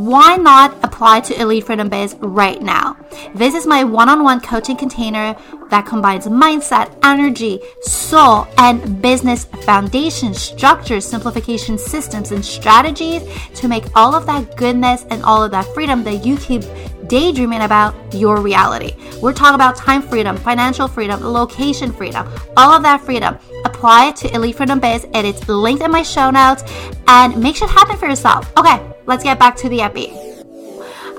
why 0.06 0.36
not 0.36 0.72
apply 0.82 1.20
to 1.20 1.38
Elite 1.38 1.66
Freedom 1.66 1.90
Biz 1.90 2.16
right 2.20 2.62
now? 2.62 2.96
This 3.34 3.54
is 3.54 3.66
my 3.66 3.84
one 3.84 4.08
on 4.08 4.24
one 4.24 4.40
coaching 4.40 4.76
container 4.76 5.36
that 5.68 5.84
combines 5.84 6.26
mindset, 6.26 6.96
energy, 7.02 7.60
soul, 7.82 8.46
and 8.56 9.02
business 9.02 9.44
foundation, 9.44 10.32
structures, 10.32 11.04
simplification, 11.04 11.76
systems, 11.76 12.32
and 12.32 12.42
strategies 12.42 13.22
to 13.54 13.68
make 13.68 13.84
all 13.94 14.14
of 14.14 14.24
that 14.24 14.56
goodness 14.56 15.04
and 15.10 15.22
all 15.22 15.42
of 15.42 15.50
that 15.50 15.66
freedom 15.74 16.02
that 16.04 16.24
you 16.24 16.38
keep 16.38 16.62
daydreaming 17.06 17.60
about 17.60 17.94
your 18.14 18.40
reality. 18.40 18.94
We're 19.20 19.34
talking 19.34 19.56
about 19.56 19.76
time 19.76 20.00
freedom, 20.00 20.36
financial 20.38 20.88
freedom, 20.88 21.20
location 21.20 21.92
freedom, 21.92 22.26
all 22.56 22.72
of 22.72 22.82
that 22.84 23.02
freedom. 23.02 23.36
Apply 23.66 24.06
it 24.06 24.16
to 24.16 24.34
Elite 24.34 24.56
Freedom 24.56 24.80
Biz, 24.80 25.08
and 25.12 25.26
it's 25.26 25.46
linked 25.46 25.82
in 25.82 25.90
my 25.90 26.02
show 26.02 26.30
notes. 26.30 26.64
And 27.06 27.36
make 27.36 27.56
shit 27.56 27.68
happen 27.68 27.98
for 27.98 28.08
yourself. 28.08 28.50
Okay, 28.56 28.80
let's 29.10 29.24
get 29.24 29.40
back 29.40 29.56
to 29.56 29.68
the 29.68 29.80
epi. 29.82 30.12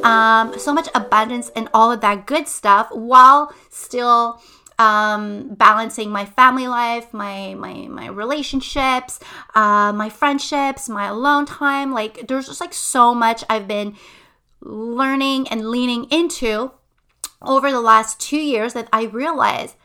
Um, 0.01 0.57
so 0.57 0.73
much 0.73 0.87
abundance 0.95 1.51
and 1.57 1.67
all 1.73 1.91
of 1.91 1.99
that 2.01 2.25
good 2.25 2.47
stuff 2.47 2.87
while 2.91 3.53
still 3.69 4.41
um, 4.79 5.49
balancing 5.55 6.09
my 6.09 6.25
family 6.25 6.67
life, 6.67 7.13
my 7.13 7.53
my 7.53 7.87
my 7.87 8.07
relationships, 8.07 9.19
uh, 9.53 9.91
my 9.93 10.09
friendships, 10.09 10.87
my 10.87 11.07
alone 11.07 11.45
time. 11.45 11.91
Like 11.91 12.27
there's 12.27 12.47
just 12.47 12.61
like 12.61 12.73
so 12.73 13.13
much 13.13 13.43
I've 13.49 13.67
been 13.67 13.95
learning 14.61 15.49
and 15.49 15.69
leaning 15.69 16.05
into 16.05 16.71
over 17.41 17.71
the 17.71 17.81
last 17.81 18.21
two 18.21 18.39
years 18.39 18.73
that 18.73 18.87
I 18.93 19.03
realize 19.03 19.75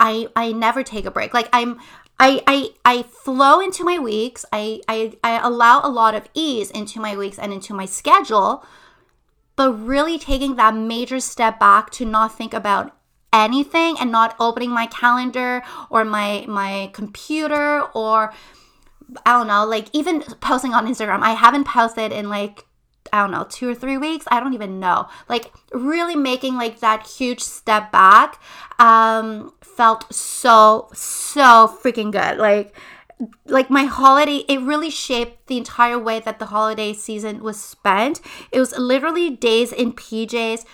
I 0.00 0.28
I 0.34 0.50
never 0.50 0.82
take 0.82 1.06
a 1.06 1.12
break. 1.12 1.32
Like 1.32 1.48
I'm 1.52 1.80
I 2.18 2.42
I 2.46 2.70
I 2.84 3.02
flow 3.02 3.60
into 3.60 3.84
my 3.84 3.98
weeks. 3.98 4.44
I 4.52 4.80
I, 4.88 5.14
I 5.22 5.38
allow 5.46 5.80
a 5.82 5.90
lot 5.90 6.14
of 6.14 6.28
ease 6.34 6.70
into 6.70 7.00
my 7.00 7.16
weeks 7.16 7.38
and 7.38 7.52
into 7.52 7.74
my 7.74 7.84
schedule, 7.84 8.64
but 9.54 9.72
really 9.72 10.18
taking 10.18 10.56
that 10.56 10.74
major 10.74 11.20
step 11.20 11.60
back 11.60 11.90
to 11.90 12.04
not 12.04 12.36
think 12.36 12.54
about 12.54 12.96
anything 13.32 13.96
and 13.98 14.10
not 14.10 14.34
opening 14.40 14.70
my 14.70 14.86
calendar 14.86 15.62
or 15.90 16.04
my 16.04 16.44
my 16.48 16.90
computer 16.92 17.82
or 17.94 18.32
I 19.24 19.38
don't 19.38 19.46
know, 19.46 19.64
like 19.64 19.88
even 19.92 20.22
posting 20.40 20.74
on 20.74 20.86
Instagram. 20.86 21.22
I 21.22 21.32
haven't 21.32 21.64
posted 21.64 22.12
in 22.12 22.28
like 22.28 22.65
I 23.12 23.20
don't 23.20 23.30
know, 23.30 23.46
two 23.48 23.68
or 23.68 23.74
three 23.74 23.98
weeks. 23.98 24.26
I 24.30 24.40
don't 24.40 24.54
even 24.54 24.80
know. 24.80 25.08
Like 25.28 25.52
really 25.72 26.16
making 26.16 26.56
like 26.56 26.80
that 26.80 27.06
huge 27.06 27.40
step 27.40 27.92
back 27.92 28.40
um 28.78 29.52
felt 29.60 30.12
so 30.12 30.88
so 30.92 31.78
freaking 31.82 32.12
good. 32.12 32.38
Like 32.38 32.74
like 33.46 33.70
my 33.70 33.84
holiday 33.84 34.44
it 34.48 34.60
really 34.60 34.90
shaped 34.90 35.46
the 35.46 35.56
entire 35.56 35.98
way 35.98 36.20
that 36.20 36.38
the 36.38 36.46
holiday 36.46 36.92
season 36.92 37.42
was 37.42 37.60
spent. 37.60 38.20
It 38.52 38.60
was 38.60 38.76
literally 38.78 39.30
days 39.30 39.72
in 39.72 39.92
PJs, 39.92 40.64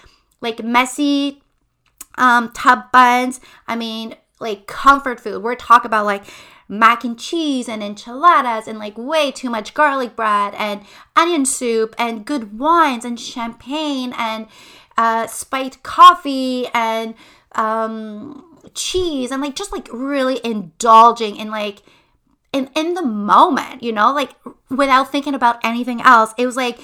like 0.40 0.62
messy 0.62 1.42
um 2.16 2.52
tub 2.52 2.90
buns. 2.92 3.40
I 3.66 3.76
mean, 3.76 4.16
like 4.40 4.66
comfort 4.66 5.20
food. 5.20 5.42
We're 5.42 5.54
talking 5.54 5.86
about 5.86 6.04
like 6.06 6.24
mac 6.72 7.04
and 7.04 7.18
cheese 7.18 7.68
and 7.68 7.82
enchiladas 7.82 8.66
and 8.66 8.78
like 8.78 8.96
way 8.96 9.30
too 9.30 9.50
much 9.50 9.74
garlic 9.74 10.16
bread 10.16 10.54
and 10.56 10.80
onion 11.14 11.44
soup 11.44 11.94
and 11.98 12.24
good 12.24 12.58
wines 12.58 13.04
and 13.04 13.20
champagne 13.20 14.14
and 14.16 14.46
uh, 14.96 15.26
spiked 15.26 15.82
coffee 15.82 16.66
and 16.72 17.14
um, 17.56 18.58
cheese 18.74 19.30
and 19.30 19.42
like 19.42 19.54
just 19.54 19.70
like 19.70 19.86
really 19.92 20.40
indulging 20.42 21.36
in 21.36 21.50
like 21.50 21.82
in 22.52 22.70
in 22.74 22.94
the 22.94 23.04
moment, 23.04 23.82
you 23.82 23.92
know, 23.92 24.12
like 24.12 24.30
without 24.70 25.12
thinking 25.12 25.34
about 25.34 25.58
anything 25.62 26.00
else. 26.02 26.32
It 26.38 26.46
was 26.46 26.56
like 26.56 26.78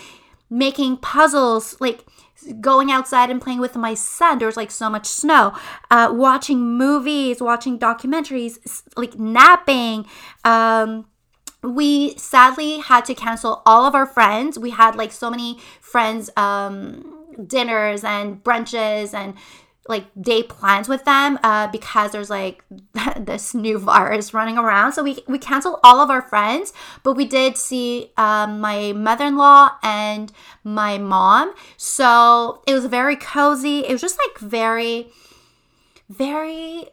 making 0.51 0.99
puzzles, 0.99 1.81
like 1.81 2.05
going 2.61 2.91
outside 2.91 3.31
and 3.31 3.41
playing 3.41 3.61
with 3.61 3.77
my 3.77 3.95
son. 3.95 4.39
There 4.39 4.47
was 4.47 4.57
like 4.57 4.71
so 4.71 4.89
much 4.89 5.07
snow. 5.07 5.55
Uh, 5.91 6.11
watching 6.13 6.77
movies, 6.77 7.41
watching 7.41 7.79
documentaries, 7.79 8.83
like 8.97 9.19
napping. 9.19 10.07
Um, 10.45 11.07
we 11.63 12.17
sadly 12.17 12.79
had 12.79 13.05
to 13.07 13.15
cancel 13.15 13.63
all 13.67 13.85
of 13.85 13.95
our 13.95 14.07
friends. 14.07 14.59
We 14.59 14.71
had 14.71 14.95
like 14.95 15.13
so 15.13 15.31
many 15.31 15.59
friends 15.81 16.31
um 16.37 17.15
dinners 17.47 18.05
and 18.05 18.43
brunches 18.43 19.15
and 19.15 19.35
like 19.89 20.05
day 20.21 20.43
plans 20.43 20.89
with 20.89 21.05
them 21.05 21.39
uh, 21.43 21.67
because 21.69 22.13
there's 22.13 22.31
like 22.31 22.63
this 23.17 23.55
new 23.55 23.79
virus 23.79 24.35
running 24.35 24.59
around. 24.59 24.93
So 24.93 25.03
we 25.03 25.19
we 25.27 25.39
canceled 25.39 25.81
all 25.83 26.01
of 26.01 26.11
our 26.11 26.23
friends, 26.23 26.73
but 27.03 27.15
we 27.15 27.25
did 27.25 27.57
see 27.57 28.13
um, 28.17 28.61
my 28.61 28.93
mother-in-law 28.93 29.71
and 29.83 30.31
my 30.63 30.99
mom. 30.99 31.55
So 31.77 32.63
it 32.67 32.75
was 32.75 32.87
very 32.87 33.17
cozy. 33.17 33.81
It 33.81 33.93
was 33.93 34.01
just 34.01 34.19
like 34.19 34.39
very, 34.39 35.09
very 36.09 36.91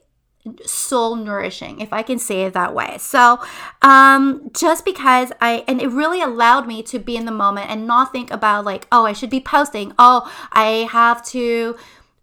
soul 0.63 1.15
nourishing 1.15 1.79
if 1.79 1.91
i 1.91 2.03
can 2.03 2.19
say 2.19 2.43
it 2.43 2.53
that 2.53 2.75
way 2.75 2.97
so 2.99 3.39
um 3.81 4.47
just 4.53 4.85
because 4.85 5.31
i 5.41 5.63
and 5.67 5.81
it 5.81 5.87
really 5.87 6.21
allowed 6.21 6.67
me 6.67 6.83
to 6.83 6.99
be 6.99 7.17
in 7.17 7.25
the 7.25 7.31
moment 7.31 7.67
and 7.67 7.87
not 7.87 8.11
think 8.11 8.29
about 8.29 8.63
like 8.63 8.87
oh 8.91 9.07
i 9.07 9.11
should 9.11 9.31
be 9.31 9.39
posting 9.39 9.91
oh 9.97 10.31
i 10.51 10.87
have 10.91 11.25
to 11.25 11.75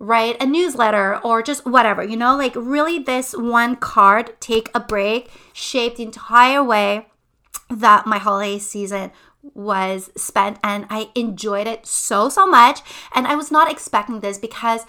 write 0.03 0.43
a 0.43 0.47
newsletter 0.47 1.19
or 1.19 1.43
just 1.43 1.65
whatever 1.65 2.03
you 2.03 2.17
know 2.17 2.37
like 2.37 2.57
really 2.57 2.99
this 2.99 3.37
one 3.37 3.77
card 3.77 4.35
take 4.41 4.69
a 4.75 4.81
break 4.81 5.31
shaped 5.53 5.97
the 5.97 6.03
entire 6.03 6.63
way 6.63 7.07
that 7.71 8.05
my 8.05 8.19
holiday 8.19 8.59
season 8.59 9.13
was 9.55 10.11
spent. 10.17 10.59
And 10.63 10.87
i 10.91 11.11
enjoyed 11.15 11.67
it 11.67 11.87
so 11.87 12.29
so 12.29 12.47
much. 12.47 12.81
And 13.15 13.27
i 13.27 13.35
was 13.35 13.51
not 13.51 13.71
expecting 13.71 14.21
this 14.21 14.39
because 14.39 14.87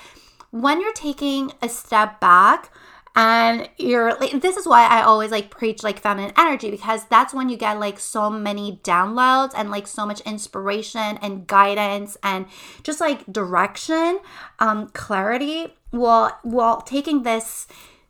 when 0.51 0.81
you're 0.81 0.93
taking 0.93 1.51
a 1.61 1.69
step 1.69 2.19
back 2.19 2.71
and 3.15 3.69
you're 3.77 4.15
like 4.19 4.41
this 4.41 4.57
is 4.57 4.65
why 4.65 4.87
i 4.87 5.03
always 5.03 5.29
like 5.29 5.51
preach 5.51 5.83
like 5.83 5.99
feminine 5.99 6.33
energy 6.35 6.71
because 6.71 7.05
that's 7.05 7.33
when 7.33 7.47
you 7.47 7.55
get 7.55 7.79
like 7.79 7.99
so 7.99 8.29
many 8.29 8.79
downloads 8.83 9.51
and 9.55 9.69
like 9.69 9.85
so 9.85 10.05
much 10.05 10.19
inspiration 10.21 11.19
and 11.21 11.45
guidance 11.45 12.17
and 12.23 12.45
just 12.81 12.99
like 12.99 13.25
direction 13.31 14.19
um 14.59 14.87
clarity. 14.89 15.75
While 15.91 16.39
while 16.41 16.81
taking 16.81 17.21
this 17.21 17.67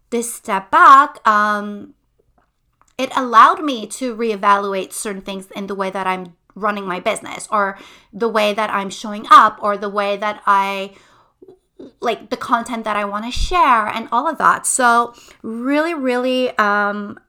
this 0.10 0.34
step 0.34 0.72
back 0.72 1.26
um 1.28 1.96
it 2.98 3.12
allowed 3.18 3.64
me 3.64 3.88
to 3.88 4.16
reevaluate 4.16 4.94
certain 4.94 5.22
things 5.22 5.52
in 5.52 5.68
the 5.68 5.76
way 5.76 5.90
that 5.90 6.08
i'm 6.08 6.36
running 6.56 6.86
my 6.86 7.00
business 7.00 7.48
or 7.52 7.78
the 8.14 8.30
way 8.30 8.54
that 8.54 8.70
i'm 8.70 8.90
showing 8.90 9.26
up 9.32 9.58
or 9.62 9.76
the 9.76 9.90
way 9.90 10.16
that 10.16 10.42
i 10.46 10.94
like 12.00 12.30
the 12.30 12.38
content 12.38 12.84
that 12.84 12.96
I 12.96 13.06
want 13.06 13.26
to 13.26 13.32
share 13.32 13.88
and 13.88 14.08
all 14.12 14.28
of 14.28 14.38
that. 14.38 14.66
So 14.66 15.14
really, 15.42 15.94
really 15.94 16.58
um 16.58 17.20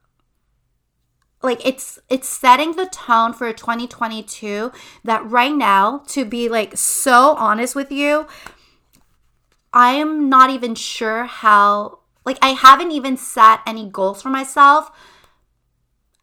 like 1.41 1.65
it's 1.65 1.99
it's 2.09 2.27
setting 2.27 2.75
the 2.75 2.87
tone 2.87 3.31
for 3.31 3.53
2022 3.53 4.71
that 5.03 5.23
right 5.29 5.53
now 5.53 6.01
to 6.07 6.25
be 6.25 6.49
like 6.49 6.75
so 6.75 7.35
honest 7.35 7.75
with 7.75 7.91
you 7.91 8.25
I 9.75 9.91
am 9.91 10.29
not 10.29 10.49
even 10.49 10.73
sure 10.73 11.25
how 11.25 11.99
like 12.25 12.37
I 12.41 12.49
haven't 12.49 12.91
even 12.91 13.17
set 13.17 13.59
any 13.67 13.87
goals 13.89 14.21
for 14.21 14.29
myself. 14.29 14.89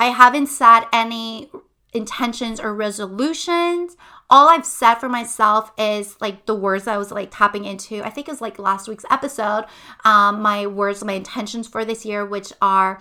I 0.00 0.06
haven't 0.06 0.46
set 0.46 0.88
any 0.90 1.50
intentions 1.92 2.58
or 2.58 2.74
resolutions 2.74 3.96
all 4.30 4.48
I've 4.48 4.66
said 4.66 4.94
for 4.94 5.08
myself 5.08 5.72
is 5.78 6.16
like 6.20 6.46
the 6.46 6.54
words 6.54 6.86
I 6.86 6.96
was 6.96 7.10
like 7.10 7.30
tapping 7.30 7.64
into. 7.64 8.02
I 8.02 8.10
think 8.10 8.28
it 8.28 8.32
was 8.32 8.40
like 8.40 8.58
last 8.58 8.88
week's 8.88 9.04
episode. 9.10 9.64
Um, 10.04 10.40
my 10.40 10.66
words, 10.66 11.04
my 11.04 11.12
intentions 11.12 11.68
for 11.68 11.84
this 11.84 12.04
year, 12.04 12.24
which 12.24 12.52
are 12.62 13.00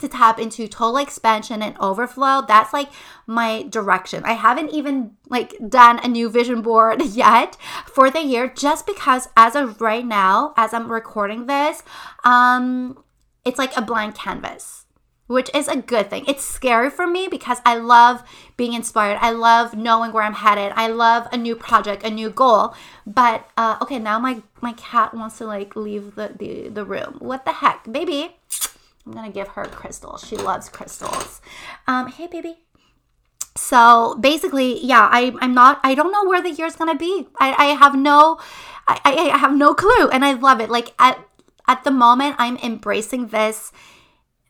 to 0.00 0.08
tap 0.08 0.38
into 0.38 0.66
total 0.66 0.96
expansion 0.96 1.62
and 1.62 1.76
overflow. 1.78 2.44
That's 2.46 2.72
like 2.72 2.88
my 3.26 3.64
direction. 3.64 4.24
I 4.24 4.32
haven't 4.32 4.70
even 4.70 5.12
like 5.28 5.54
done 5.68 5.98
a 5.98 6.08
new 6.08 6.28
vision 6.28 6.62
board 6.62 7.02
yet 7.06 7.56
for 7.86 8.10
the 8.10 8.22
year 8.22 8.48
just 8.48 8.86
because 8.86 9.28
as 9.36 9.54
of 9.54 9.80
right 9.80 10.04
now, 10.04 10.54
as 10.56 10.72
I'm 10.72 10.90
recording 10.90 11.46
this, 11.46 11.82
um 12.24 13.02
it's 13.44 13.58
like 13.58 13.76
a 13.76 13.82
blank 13.82 14.14
canvas 14.14 14.86
which 15.32 15.50
is 15.54 15.66
a 15.66 15.76
good 15.76 16.10
thing. 16.10 16.24
It's 16.28 16.44
scary 16.44 16.90
for 16.90 17.06
me 17.06 17.26
because 17.26 17.58
I 17.64 17.76
love 17.76 18.22
being 18.56 18.74
inspired. 18.74 19.18
I 19.20 19.30
love 19.30 19.74
knowing 19.74 20.12
where 20.12 20.22
I'm 20.22 20.34
headed. 20.34 20.72
I 20.76 20.88
love 20.88 21.26
a 21.32 21.36
new 21.36 21.56
project, 21.56 22.04
a 22.04 22.10
new 22.10 22.30
goal. 22.30 22.74
But 23.06 23.48
uh, 23.56 23.78
okay, 23.82 23.98
now 23.98 24.18
my 24.18 24.42
my 24.60 24.74
cat 24.74 25.14
wants 25.14 25.38
to 25.38 25.46
like 25.46 25.74
leave 25.74 26.14
the, 26.14 26.32
the 26.38 26.68
the 26.68 26.84
room. 26.84 27.16
What 27.18 27.44
the 27.44 27.52
heck, 27.52 27.90
baby? 27.90 28.36
I'm 29.06 29.12
gonna 29.12 29.32
give 29.32 29.48
her 29.48 29.64
crystals. 29.64 30.24
She 30.26 30.36
loves 30.36 30.68
crystals. 30.68 31.40
Um, 31.86 32.06
hey, 32.06 32.28
baby. 32.28 32.58
So 33.56 34.16
basically, 34.20 34.84
yeah, 34.84 35.08
I 35.10 35.34
I'm 35.40 35.54
not. 35.54 35.80
I 35.82 35.94
don't 35.94 36.12
know 36.12 36.24
where 36.24 36.42
the 36.42 36.50
year's 36.50 36.76
gonna 36.76 36.94
be. 36.94 37.26
I 37.40 37.52
I 37.52 37.66
have 37.74 37.96
no, 37.96 38.38
I 38.86 39.32
I 39.32 39.38
have 39.38 39.56
no 39.56 39.74
clue, 39.74 40.08
and 40.08 40.24
I 40.24 40.34
love 40.34 40.60
it. 40.60 40.70
Like 40.70 40.92
at 40.98 41.18
at 41.66 41.84
the 41.84 41.90
moment, 41.90 42.36
I'm 42.38 42.56
embracing 42.58 43.28
this 43.28 43.72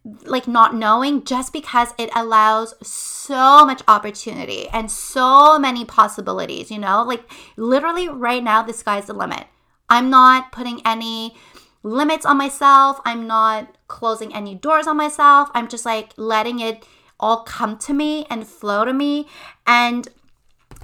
like 0.05 0.49
not 0.49 0.75
knowing 0.75 1.25
just 1.25 1.53
because 1.53 1.95
it 1.99 2.11
allows 2.15 2.75
so 2.87 3.65
much 3.65 3.83
opportunity 3.87 4.69
and 4.69 4.91
so 4.91 5.59
many 5.59 5.85
possibilities, 5.85 6.71
you 6.71 6.79
know? 6.79 7.05
Like 7.05 7.31
literally 7.57 8.09
right 8.09 8.43
now 8.43 8.63
the 8.63 8.73
sky's 8.73 9.07
the 9.07 9.13
limit. 9.13 9.45
I'm 9.89 10.11
not 10.11 10.53
putting 10.53 10.81
any 10.85 11.37
limits 11.83 12.27
on 12.27 12.37
myself. 12.37 13.01
I'm 13.05 13.27
not 13.27 13.77
closing 13.87 14.35
any 14.35 14.55
doors 14.55 14.87
on 14.87 14.97
myself. 14.97 15.51
I'm 15.55 15.69
just 15.69 15.85
like 15.85 16.13
letting 16.17 16.59
it 16.61 16.85
all 17.21 17.45
come 17.45 17.79
to 17.79 17.93
me 17.93 18.27
and 18.29 18.47
flow 18.47 18.85
to 18.85 18.93
me 18.93 19.29
and 19.67 20.09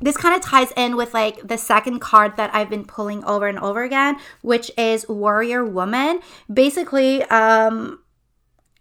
this 0.01 0.17
kind 0.17 0.37
of 0.37 0.41
ties 0.41 0.73
in 0.77 0.97
with 0.97 1.13
like 1.13 1.47
the 1.47 1.59
second 1.59 1.99
card 1.99 2.37
that 2.37 2.55
I've 2.55 2.71
been 2.71 2.85
pulling 2.85 3.25
over 3.25 3.49
and 3.49 3.59
over 3.59 3.83
again, 3.83 4.17
which 4.43 4.71
is 4.79 5.05
Warrior 5.09 5.65
Woman. 5.65 6.21
Basically, 6.53 7.25
um 7.25 7.99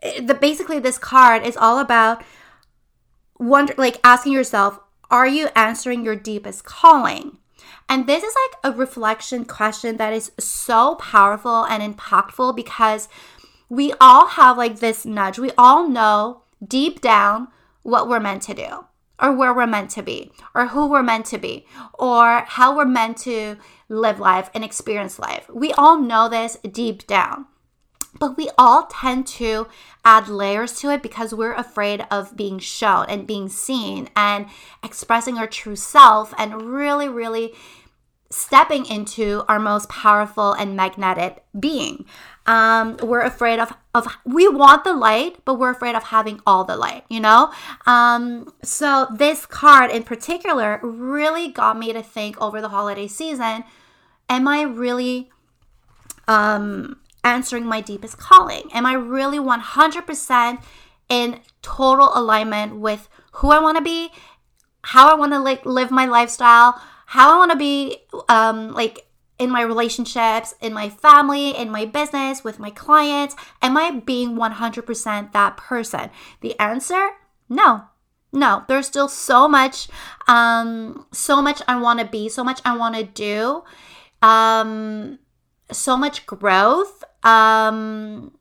the 0.01 0.37
basically 0.39 0.79
this 0.79 0.97
card 0.97 1.45
is 1.45 1.57
all 1.57 1.79
about 1.79 2.23
wonder 3.39 3.73
like 3.77 3.99
asking 4.03 4.33
yourself 4.33 4.79
are 5.09 5.27
you 5.27 5.47
answering 5.55 6.03
your 6.03 6.15
deepest 6.15 6.65
calling? 6.65 7.37
And 7.89 8.07
this 8.07 8.23
is 8.23 8.35
like 8.35 8.73
a 8.73 8.77
reflection 8.77 9.45
question 9.45 9.97
that 9.97 10.13
is 10.13 10.31
so 10.37 10.95
powerful 10.95 11.65
and 11.65 11.97
impactful 11.97 12.55
because 12.55 13.07
we 13.69 13.93
all 14.01 14.27
have 14.27 14.57
like 14.57 14.79
this 14.79 15.05
nudge. 15.05 15.39
We 15.39 15.51
all 15.57 15.87
know 15.87 16.41
deep 16.65 16.99
down 16.99 17.47
what 17.83 18.09
we're 18.09 18.19
meant 18.19 18.41
to 18.43 18.53
do 18.53 18.85
or 19.21 19.31
where 19.31 19.53
we're 19.53 19.65
meant 19.65 19.91
to 19.91 20.01
be 20.01 20.31
or 20.53 20.67
who 20.67 20.87
we're 20.87 21.03
meant 21.03 21.25
to 21.27 21.37
be 21.37 21.65
or 21.93 22.43
how 22.47 22.75
we're 22.75 22.85
meant 22.85 23.17
to 23.19 23.55
live 23.87 24.19
life 24.19 24.49
and 24.53 24.63
experience 24.63 25.17
life. 25.17 25.49
We 25.49 25.71
all 25.73 25.99
know 25.99 26.27
this 26.27 26.57
deep 26.69 27.07
down 27.07 27.45
but 28.19 28.37
we 28.37 28.49
all 28.57 28.87
tend 28.87 29.27
to 29.27 29.67
add 30.03 30.27
layers 30.27 30.79
to 30.79 30.89
it 30.89 31.03
because 31.03 31.33
we're 31.33 31.53
afraid 31.53 32.05
of 32.09 32.35
being 32.37 32.59
shown 32.59 33.05
and 33.09 33.27
being 33.27 33.49
seen 33.49 34.09
and 34.15 34.47
expressing 34.83 35.37
our 35.37 35.47
true 35.47 35.75
self 35.75 36.33
and 36.37 36.61
really, 36.61 37.09
really 37.09 37.53
stepping 38.29 38.85
into 38.85 39.43
our 39.47 39.59
most 39.59 39.89
powerful 39.89 40.53
and 40.53 40.75
magnetic 40.75 41.43
being. 41.57 42.05
Um, 42.45 42.97
we're 43.01 43.21
afraid 43.21 43.59
of, 43.59 43.73
of 43.93 44.07
we 44.25 44.47
want 44.47 44.83
the 44.83 44.93
light, 44.93 45.43
but 45.45 45.55
we're 45.55 45.71
afraid 45.71 45.95
of 45.95 46.03
having 46.03 46.39
all 46.45 46.63
the 46.63 46.77
light, 46.77 47.03
you 47.09 47.19
know? 47.19 47.51
Um, 47.85 48.53
so 48.63 49.07
this 49.13 49.45
card 49.45 49.91
in 49.91 50.03
particular 50.03 50.79
really 50.81 51.49
got 51.49 51.77
me 51.77 51.91
to 51.93 52.01
think 52.01 52.39
over 52.41 52.61
the 52.61 52.69
holiday 52.69 53.07
season, 53.07 53.63
am 54.29 54.47
I 54.47 54.61
really 54.63 55.29
um 56.29 56.99
answering 57.23 57.65
my 57.65 57.81
deepest 57.81 58.17
calling? 58.17 58.69
Am 58.73 58.85
I 58.85 58.93
really 58.93 59.39
100% 59.39 60.61
in 61.09 61.39
total 61.61 62.11
alignment 62.13 62.77
with 62.77 63.09
who 63.33 63.51
I 63.51 63.59
want 63.59 63.77
to 63.77 63.83
be, 63.83 64.09
how 64.83 65.09
I 65.09 65.15
want 65.15 65.33
to 65.33 65.39
like 65.39 65.65
live 65.65 65.91
my 65.91 66.05
lifestyle, 66.05 66.81
how 67.07 67.33
I 67.33 67.37
want 67.37 67.51
to 67.51 67.57
be 67.57 67.97
um 68.29 68.71
like 68.73 69.07
in 69.39 69.49
my 69.51 69.61
relationships, 69.61 70.55
in 70.61 70.73
my 70.73 70.89
family, 70.89 71.55
in 71.55 71.69
my 71.69 71.85
business, 71.85 72.43
with 72.43 72.59
my 72.59 72.71
clients? 72.71 73.35
Am 73.61 73.77
I 73.77 73.91
being 73.91 74.35
100% 74.35 75.31
that 75.31 75.57
person? 75.57 76.09
The 76.41 76.59
answer, 76.59 77.09
no. 77.47 77.83
No, 78.33 78.63
there's 78.67 78.87
still 78.87 79.07
so 79.07 79.47
much 79.47 79.87
um 80.27 81.05
so 81.11 81.41
much 81.41 81.61
I 81.67 81.79
want 81.79 81.99
to 81.99 82.05
be, 82.05 82.27
so 82.29 82.43
much 82.43 82.59
I 82.65 82.75
want 82.75 82.95
to 82.95 83.03
do. 83.03 83.63
Um 84.21 85.19
so 85.71 85.97
much 85.97 86.25
growth 86.25 87.03
um 87.23 88.31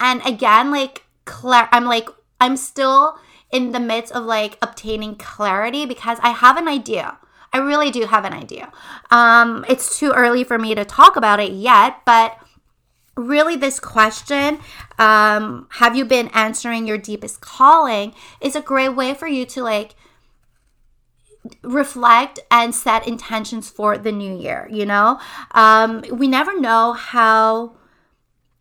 and 0.00 0.24
again 0.26 0.70
like 0.70 1.04
clar- 1.24 1.68
i'm 1.72 1.84
like 1.84 2.08
i'm 2.40 2.56
still 2.56 3.18
in 3.50 3.72
the 3.72 3.80
midst 3.80 4.12
of 4.12 4.24
like 4.24 4.58
obtaining 4.62 5.14
clarity 5.16 5.86
because 5.86 6.18
i 6.22 6.30
have 6.30 6.56
an 6.56 6.68
idea. 6.68 7.18
I 7.52 7.58
really 7.58 7.90
do 7.90 8.04
have 8.04 8.26
an 8.26 8.34
idea. 8.34 8.70
Um 9.10 9.64
it's 9.68 9.98
too 9.98 10.12
early 10.12 10.44
for 10.44 10.58
me 10.58 10.74
to 10.74 10.84
talk 10.84 11.16
about 11.16 11.40
it 11.40 11.52
yet 11.52 12.02
but 12.04 12.38
really 13.16 13.56
this 13.56 13.80
question 13.80 14.58
um, 14.98 15.66
have 15.72 15.96
you 15.96 16.04
been 16.04 16.28
answering 16.28 16.86
your 16.86 16.98
deepest 16.98 17.40
calling 17.40 18.14
is 18.40 18.54
a 18.54 18.60
great 18.60 18.90
way 18.90 19.14
for 19.14 19.26
you 19.26 19.44
to 19.46 19.62
like 19.62 19.94
reflect 21.62 22.40
and 22.50 22.74
set 22.74 23.06
intentions 23.06 23.68
for 23.68 23.98
the 23.98 24.12
new 24.12 24.36
year 24.36 24.68
you 24.70 24.86
know? 24.86 25.18
Um, 25.52 26.04
we 26.10 26.28
never 26.28 26.58
know 26.58 26.92
how 26.92 27.76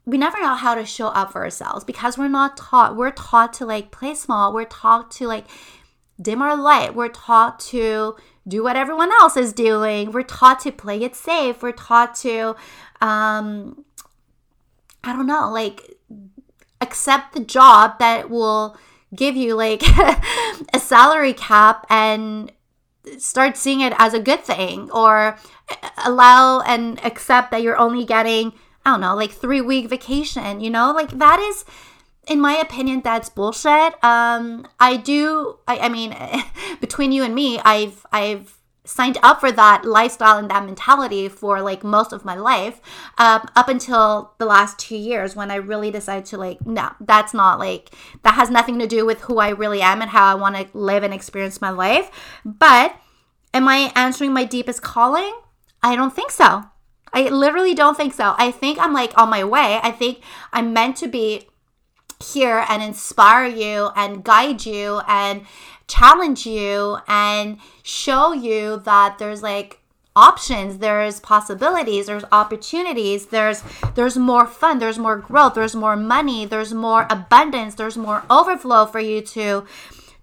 we 0.05 0.17
never 0.17 0.39
know 0.39 0.53
how 0.53 0.75
to 0.75 0.85
show 0.85 1.07
up 1.07 1.31
for 1.31 1.43
ourselves 1.43 1.83
because 1.83 2.17
we're 2.17 2.27
not 2.27 2.57
taught 2.57 2.95
we're 2.95 3.11
taught 3.11 3.53
to 3.53 3.65
like 3.65 3.91
play 3.91 4.13
small. 4.15 4.53
We're 4.53 4.65
taught 4.65 5.11
to 5.11 5.27
like 5.27 5.45
dim 6.21 6.41
our 6.41 6.55
light. 6.55 6.95
We're 6.95 7.09
taught 7.09 7.59
to 7.71 8.15
do 8.47 8.63
what 8.63 8.75
everyone 8.75 9.11
else 9.11 9.35
is 9.35 9.51
doing. 9.51 10.11
We're 10.11 10.21
taught 10.21 10.59
to 10.61 10.71
play 10.71 11.01
it 11.01 11.15
safe. 11.15 11.63
We're 11.63 11.71
taught 11.71 12.15
to 12.17 12.55
um 13.01 13.83
i 15.03 15.13
don't 15.13 15.27
know 15.27 15.51
like 15.51 15.95
accept 16.81 17.33
the 17.33 17.39
job 17.39 17.99
that 17.99 18.29
will 18.29 18.77
give 19.13 19.35
you 19.35 19.55
like 19.55 19.83
a 20.73 20.79
salary 20.79 21.33
cap 21.33 21.85
and 21.89 22.51
start 23.17 23.57
seeing 23.57 23.81
it 23.81 23.93
as 23.97 24.13
a 24.13 24.19
good 24.19 24.43
thing 24.43 24.89
or 24.91 25.37
allow 26.05 26.61
and 26.61 27.03
accept 27.03 27.51
that 27.51 27.61
you're 27.61 27.77
only 27.77 28.05
getting 28.05 28.53
I 28.85 28.91
don't 28.91 29.01
know, 29.01 29.15
like 29.15 29.31
three 29.31 29.61
week 29.61 29.89
vacation, 29.89 30.59
you 30.59 30.69
know? 30.69 30.91
Like 30.91 31.17
that 31.17 31.39
is 31.39 31.65
in 32.27 32.39
my 32.39 32.53
opinion, 32.53 33.01
that's 33.03 33.29
bullshit. 33.29 34.03
Um, 34.03 34.67
I 34.79 34.97
do. 34.97 35.57
I, 35.67 35.79
I 35.79 35.89
mean, 35.89 36.15
between 36.81 37.11
you 37.11 37.23
and 37.23 37.35
me, 37.35 37.59
I've 37.59 38.05
I've 38.11 38.54
signed 38.85 39.17
up 39.23 39.39
for 39.39 39.51
that 39.51 39.83
lifestyle 39.85 40.37
and 40.37 40.49
that 40.49 40.65
mentality 40.65 41.27
for 41.27 41.61
like 41.61 41.83
most 41.83 42.13
of 42.13 42.23
my 42.23 42.35
life, 42.35 42.79
um, 43.17 43.47
up 43.55 43.67
until 43.67 44.33
the 44.37 44.45
last 44.45 44.79
two 44.79 44.95
years 44.95 45.35
when 45.35 45.51
I 45.51 45.55
really 45.55 45.91
decided 45.91 46.25
to 46.25 46.37
like, 46.37 46.65
no, 46.65 46.91
that's 46.99 47.33
not 47.33 47.59
like 47.59 47.91
that 48.23 48.35
has 48.35 48.49
nothing 48.49 48.79
to 48.79 48.87
do 48.87 49.05
with 49.05 49.21
who 49.21 49.39
I 49.39 49.49
really 49.49 49.81
am 49.81 50.01
and 50.01 50.11
how 50.11 50.31
I 50.31 50.35
want 50.35 50.55
to 50.55 50.77
live 50.77 51.03
and 51.03 51.13
experience 51.13 51.61
my 51.61 51.71
life. 51.71 52.09
But 52.45 52.95
am 53.53 53.67
I 53.67 53.91
answering 53.95 54.33
my 54.33 54.45
deepest 54.45 54.81
calling? 54.81 55.33
I 55.81 55.95
don't 55.95 56.15
think 56.15 56.31
so. 56.31 56.63
I 57.13 57.29
literally 57.29 57.73
don't 57.73 57.95
think 57.95 58.13
so. 58.13 58.35
I 58.37 58.51
think 58.51 58.77
I'm 58.79 58.93
like 58.93 59.17
on 59.17 59.29
my 59.29 59.43
way. 59.43 59.79
I 59.81 59.91
think 59.91 60.21
I'm 60.51 60.73
meant 60.73 60.97
to 60.97 61.07
be 61.07 61.47
here 62.33 62.65
and 62.69 62.81
inspire 62.81 63.45
you 63.45 63.89
and 63.95 64.23
guide 64.23 64.65
you 64.65 65.01
and 65.07 65.45
challenge 65.87 66.45
you 66.45 66.97
and 67.07 67.57
show 67.83 68.33
you 68.33 68.81
that 68.85 69.17
there's 69.19 69.43
like 69.43 69.79
options 70.17 70.77
there's 70.77 71.19
possibilities 71.19 72.05
there's 72.05 72.23
opportunities 72.31 73.27
there's 73.27 73.61
there's 73.95 74.17
more 74.17 74.47
fun 74.47 74.79
there's 74.79 74.97
more 74.97 75.17
growth 75.17 75.55
there's 75.55 75.75
more 75.75 75.97
money 75.97 76.45
there's 76.45 76.73
more 76.73 77.05
abundance 77.09 77.75
there's 77.75 77.97
more 77.97 78.23
overflow 78.29 78.85
for 78.85 79.01
you 79.01 79.19
to 79.19 79.65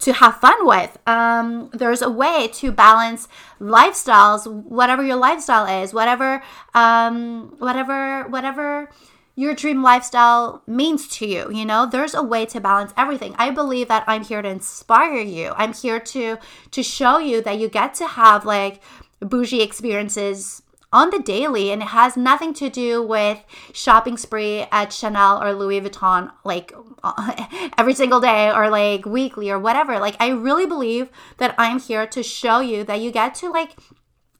to 0.02 0.12
have 0.12 0.40
fun 0.40 0.66
with. 0.66 0.98
Um, 1.06 1.70
there's 1.72 2.02
a 2.02 2.10
way 2.10 2.48
to 2.54 2.72
balance 2.72 3.28
lifestyles, 3.60 4.52
whatever 4.52 5.02
your 5.04 5.16
lifestyle 5.16 5.82
is, 5.82 5.94
whatever, 5.94 6.42
um, 6.74 7.54
whatever, 7.58 8.24
whatever 8.28 8.90
your 9.34 9.54
dream 9.54 9.82
lifestyle 9.82 10.62
means 10.66 11.08
to 11.08 11.26
you. 11.26 11.50
You 11.50 11.64
know, 11.64 11.86
there's 11.86 12.14
a 12.14 12.22
way 12.22 12.44
to 12.46 12.60
balance 12.60 12.92
everything. 12.96 13.34
I 13.38 13.50
believe 13.50 13.88
that 13.88 14.04
I'm 14.06 14.24
here 14.24 14.42
to 14.42 14.48
inspire 14.48 15.20
you. 15.20 15.52
I'm 15.56 15.72
here 15.72 16.00
to 16.00 16.38
to 16.70 16.82
show 16.82 17.18
you 17.18 17.40
that 17.42 17.58
you 17.58 17.68
get 17.68 17.94
to 17.94 18.06
have 18.06 18.44
like 18.44 18.80
bougie 19.20 19.62
experiences 19.62 20.62
on 20.92 21.08
the 21.08 21.18
daily 21.18 21.70
and 21.70 21.80
it 21.80 21.88
has 21.88 22.18
nothing 22.18 22.52
to 22.52 22.68
do 22.68 23.02
with 23.02 23.42
shopping 23.72 24.18
spree 24.18 24.66
at 24.70 24.92
Chanel 24.92 25.42
or 25.42 25.54
Louis 25.54 25.80
Vuitton 25.80 26.30
like 26.44 26.74
every 27.78 27.94
single 27.94 28.20
day 28.20 28.50
or 28.50 28.68
like 28.68 29.06
weekly 29.06 29.50
or 29.50 29.58
whatever. 29.58 29.98
Like 29.98 30.16
I 30.20 30.28
really 30.28 30.66
believe 30.66 31.08
that 31.38 31.54
I'm 31.56 31.80
here 31.80 32.06
to 32.08 32.22
show 32.22 32.60
you 32.60 32.84
that 32.84 33.00
you 33.00 33.10
get 33.10 33.34
to 33.36 33.50
like 33.50 33.78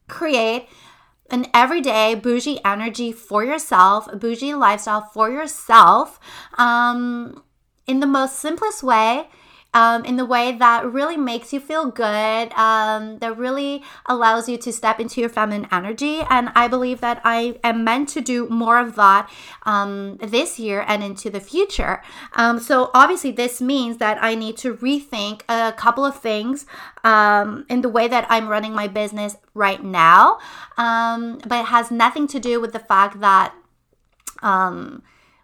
create 0.08 0.68
an 1.32 1.46
everyday 1.52 2.14
bougie 2.14 2.61
energy 2.64 3.11
for 3.11 3.42
yourself, 3.42 4.07
bougie 4.20 4.54
lifestyle 4.54 5.00
for 5.00 5.30
yourself 5.30 6.20
um 6.59 7.42
in 7.87 8.00
the 8.00 8.07
most 8.07 8.38
simplest 8.38 8.83
way 8.83 9.28
um, 9.74 10.04
in 10.04 10.16
the 10.16 10.24
way 10.24 10.52
that 10.52 10.85
really 10.90 11.16
makes 11.16 11.52
you 11.52 11.61
feel 11.61 11.87
good, 11.87 12.52
um, 12.54 13.18
that 13.18 13.37
really 13.37 13.82
allows 14.06 14.48
you 14.48 14.58
to 14.58 14.72
step 14.72 15.00
into 15.00 15.20
your 15.20 15.30
feminine 15.30 15.66
energy. 15.72 16.20
And 16.28 16.50
I 16.54 16.68
believe 16.68 17.00
that 17.00 17.20
I 17.24 17.58
am 17.64 17.85
meant 17.85 18.08
to 18.11 18.20
do 18.20 18.48
more 18.48 18.78
of 18.78 18.96
that 18.96 19.30
um, 19.64 20.16
this 20.18 20.58
year 20.58 20.85
and 20.87 21.02
into 21.02 21.30
the 21.30 21.40
future. 21.40 22.02
Um, 22.35 22.58
so, 22.58 22.90
obviously, 22.94 23.30
this 23.30 23.61
means 23.61 23.98
that 23.98 24.22
I 24.22 24.35
need 24.35 24.56
to 24.58 24.74
rethink 24.74 25.42
a 25.48 25.72
couple 25.72 26.04
of 26.04 26.20
things 26.20 26.66
um, 27.04 27.64
in 27.68 27.80
the 27.80 27.88
way 27.88 28.08
that 28.08 28.26
I'm 28.28 28.48
running 28.48 28.74
my 28.74 28.88
business 28.88 29.37
right 29.54 29.82
now. 29.82 30.38
Um, 30.76 31.38
but 31.46 31.61
it 31.61 31.66
has 31.66 31.90
nothing 31.90 32.26
to 32.28 32.40
do 32.40 32.61
with 32.61 32.72
the 32.72 32.78
fact 32.78 33.20
that 33.20 33.54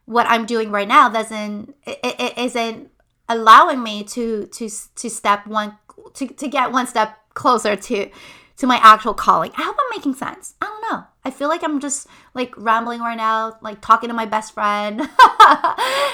what 0.09 0.27
I'm 0.27 0.47
doing 0.47 0.71
right 0.71 0.89
now 0.89 1.09
doesn't, 1.11 1.75
it, 1.87 1.99
it 2.03 2.39
isn't 2.39 2.91
allowing 3.29 3.83
me 3.83 4.05
to 4.05 4.47
to 4.47 4.69
to 4.97 5.11
step 5.11 5.47
one 5.47 5.77
to, 6.15 6.27
to 6.27 6.49
get 6.49 6.73
one 6.73 6.87
step 6.87 7.19
closer 7.35 7.77
to 7.77 8.11
to 8.59 8.67
my 8.67 8.79
actual 8.83 9.15
calling. 9.15 9.53
I 9.57 9.63
hope 9.63 9.77
I'm 9.79 9.97
making 9.97 10.15
sense. 10.15 10.55
I 10.61 10.67
don't 10.67 10.91
know. 10.91 11.05
I 11.25 11.31
feel 11.31 11.49
like 11.49 11.63
I'm 11.63 11.79
just 11.79 12.09
like 12.35 12.53
rambling 12.57 13.01
right 13.01 13.17
now, 13.17 13.57
like 13.61 13.81
talking 13.81 14.09
to 14.09 14.15
my 14.15 14.27
best 14.27 14.53
friend, 14.53 15.09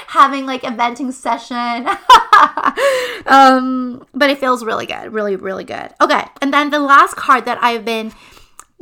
having 0.09 0.45
like 0.45 0.63
a 0.63 0.71
venting 0.71 1.11
session. 1.11 1.57
um, 3.27 4.07
but 4.13 4.29
it 4.29 4.39
feels 4.39 4.65
really 4.65 4.85
good, 4.87 5.13
really, 5.13 5.37
really 5.37 5.65
good. 5.65 5.95
Okay, 6.01 6.25
and 6.43 6.53
then 6.53 6.71
the 6.71 6.81
last 6.81 7.17
card 7.17 7.47
that 7.47 7.63
I've 7.63 7.85
been 7.85 8.13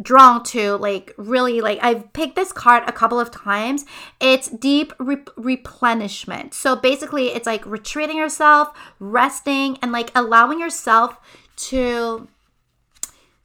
drawn 0.02 0.42
to 0.42 0.76
like 0.76 1.14
really 1.16 1.60
like 1.60 1.78
I've 1.80 2.12
picked 2.12 2.36
this 2.36 2.52
card 2.52 2.84
a 2.86 2.92
couple 2.92 3.20
of 3.20 3.30
times. 3.30 3.84
It's 4.20 4.48
deep 4.48 4.92
re- 4.98 5.24
replenishment. 5.36 6.54
So 6.54 6.76
basically 6.76 7.28
it's 7.28 7.46
like 7.46 7.64
retreating 7.64 8.16
yourself, 8.16 8.68
resting 8.98 9.78
and 9.80 9.92
like 9.92 10.10
allowing 10.14 10.60
yourself 10.60 11.18
to 11.56 12.28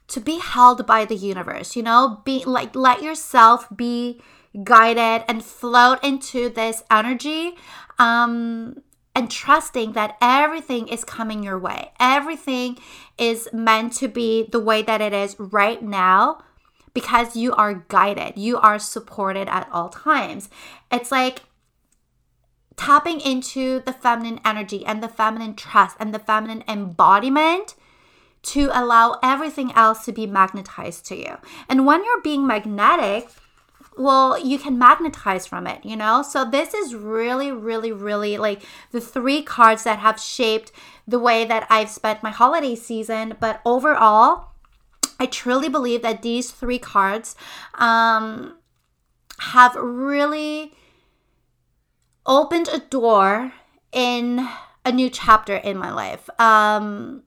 to 0.08 0.20
be 0.22 0.39
held 0.39 0.88
by 0.88 1.04
the 1.04 1.15
universe, 1.15 1.76
you 1.76 1.84
know? 1.84 2.22
Be 2.26 2.43
like 2.46 2.76
let 2.76 3.04
yourself 3.04 3.67
be 3.76 4.22
guided 4.63 5.24
and 5.28 5.43
float 5.43 6.04
into 6.04 6.50
this 6.50 6.84
energy 6.89 7.56
um 8.00 8.82
and 9.13 9.32
trusting 9.32 9.93
that 9.93 10.15
everything 10.22 10.88
is 10.88 11.04
coming 11.04 11.41
your 11.41 11.58
way. 11.58 11.91
Everything 12.00 12.78
is 13.17 13.50
meant 13.52 13.93
to 13.93 14.08
be 14.08 14.48
the 14.52 14.60
way 14.60 14.84
that 14.84 15.02
it 15.02 15.12
is 15.12 15.36
right 15.39 15.82
now 15.82 16.43
because 16.98 17.36
you 17.36 17.54
are 17.54 17.86
guided, 17.90 18.36
you 18.40 18.58
are 18.58 18.80
supported 18.80 19.48
at 19.50 19.70
all 19.72 19.88
times. 19.88 20.50
It's 20.92 21.12
like 21.12 21.44
tapping 22.76 23.22
into 23.22 23.82
the 23.82 23.94
feminine 23.94 24.40
energy 24.44 24.84
and 24.84 25.04
the 25.04 25.08
feminine 25.08 25.54
trust 25.54 25.96
and 26.00 26.12
the 26.12 26.18
feminine 26.18 26.64
embodiment 26.68 27.76
to 28.42 28.72
allow 28.74 29.20
everything 29.22 29.72
else 29.74 30.06
to 30.06 30.12
be 30.12 30.26
magnetized 30.26 31.06
to 31.06 31.16
you. 31.16 31.38
And 31.70 31.86
when 31.86 32.04
you're 32.04 32.22
being 32.24 32.48
magnetic, 32.48 33.30
well, 33.96 34.44
you 34.44 34.58
can 34.58 34.80
magnetize 34.80 35.46
from 35.46 35.68
it, 35.68 35.86
you 35.86 35.96
know? 35.96 36.24
So, 36.24 36.50
this 36.50 36.74
is 36.74 36.96
really, 36.96 37.52
really, 37.52 37.92
really 37.92 38.40
like 38.40 38.64
the 38.92 39.02
three 39.02 39.44
cards 39.44 39.84
that 39.84 40.00
have 40.00 40.20
shaped 40.20 40.72
the 41.08 41.20
way 41.20 41.46
that 41.46 41.68
I've 41.70 41.90
spent 41.90 42.24
my 42.24 42.32
holiday 42.32 42.74
season. 42.74 43.38
But 43.40 43.62
overall, 43.66 44.48
I 45.19 45.25
truly 45.25 45.69
believe 45.69 46.01
that 46.01 46.21
these 46.21 46.51
three 46.51 46.80
cards 46.80 47.36
um, 47.75 48.58
have 49.39 49.75
really 49.75 50.73
opened 52.25 52.67
a 52.67 52.80
door 52.80 53.53
in 53.91 54.47
a 54.86 54.91
new 54.91 55.10
chapter 55.10 55.56
in 55.56 55.77
my 55.77 55.91
life. 55.91 56.30
Um, 56.39 57.23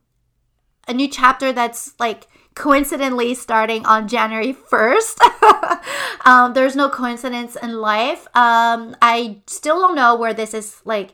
a 0.87 0.93
new 0.93 1.09
chapter 1.09 1.53
that's 1.53 1.95
like 1.99 2.27
coincidentally 2.55 3.35
starting 3.35 3.87
on 3.87 4.09
January 4.09 4.55
1st. 4.55 5.81
um, 6.27 6.53
there's 6.53 6.77
no 6.77 6.89
coincidence 6.89 7.57
in 7.57 7.81
life. 7.81 8.27
Um, 8.37 8.97
I 9.01 9.41
still 9.47 9.81
don't 9.81 9.95
know 9.95 10.17
where 10.17 10.35
this 10.35 10.55
is 10.55 10.81
like 10.85 11.13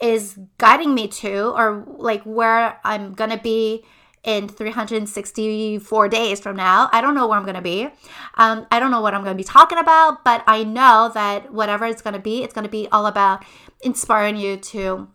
is 0.00 0.38
guiding 0.56 0.94
me 0.94 1.06
to 1.06 1.54
or 1.54 1.84
like 1.86 2.22
where 2.22 2.80
I'm 2.84 3.12
gonna 3.12 3.38
be 3.38 3.84
in 4.22 4.48
364 4.48 6.08
days 6.08 6.40
from 6.40 6.56
now. 6.56 6.90
I 6.92 7.00
don't 7.00 7.14
know 7.14 7.26
where 7.26 7.38
I'm 7.38 7.44
going 7.44 7.54
to 7.54 7.62
be. 7.62 7.88
Um, 8.34 8.66
I 8.70 8.78
don't 8.78 8.90
know 8.90 9.00
what 9.00 9.14
I'm 9.14 9.22
going 9.22 9.34
to 9.34 9.40
be 9.40 9.44
talking 9.44 9.78
about, 9.78 10.24
but 10.24 10.44
I 10.46 10.62
know 10.64 11.10
that 11.14 11.52
whatever 11.52 11.86
it's 11.86 12.02
going 12.02 12.14
to 12.14 12.20
be, 12.20 12.42
it's 12.42 12.52
going 12.52 12.64
to 12.64 12.70
be 12.70 12.86
all 12.92 13.06
about 13.06 13.44
inspiring 13.82 14.36
you 14.36 14.56
to 14.56 15.08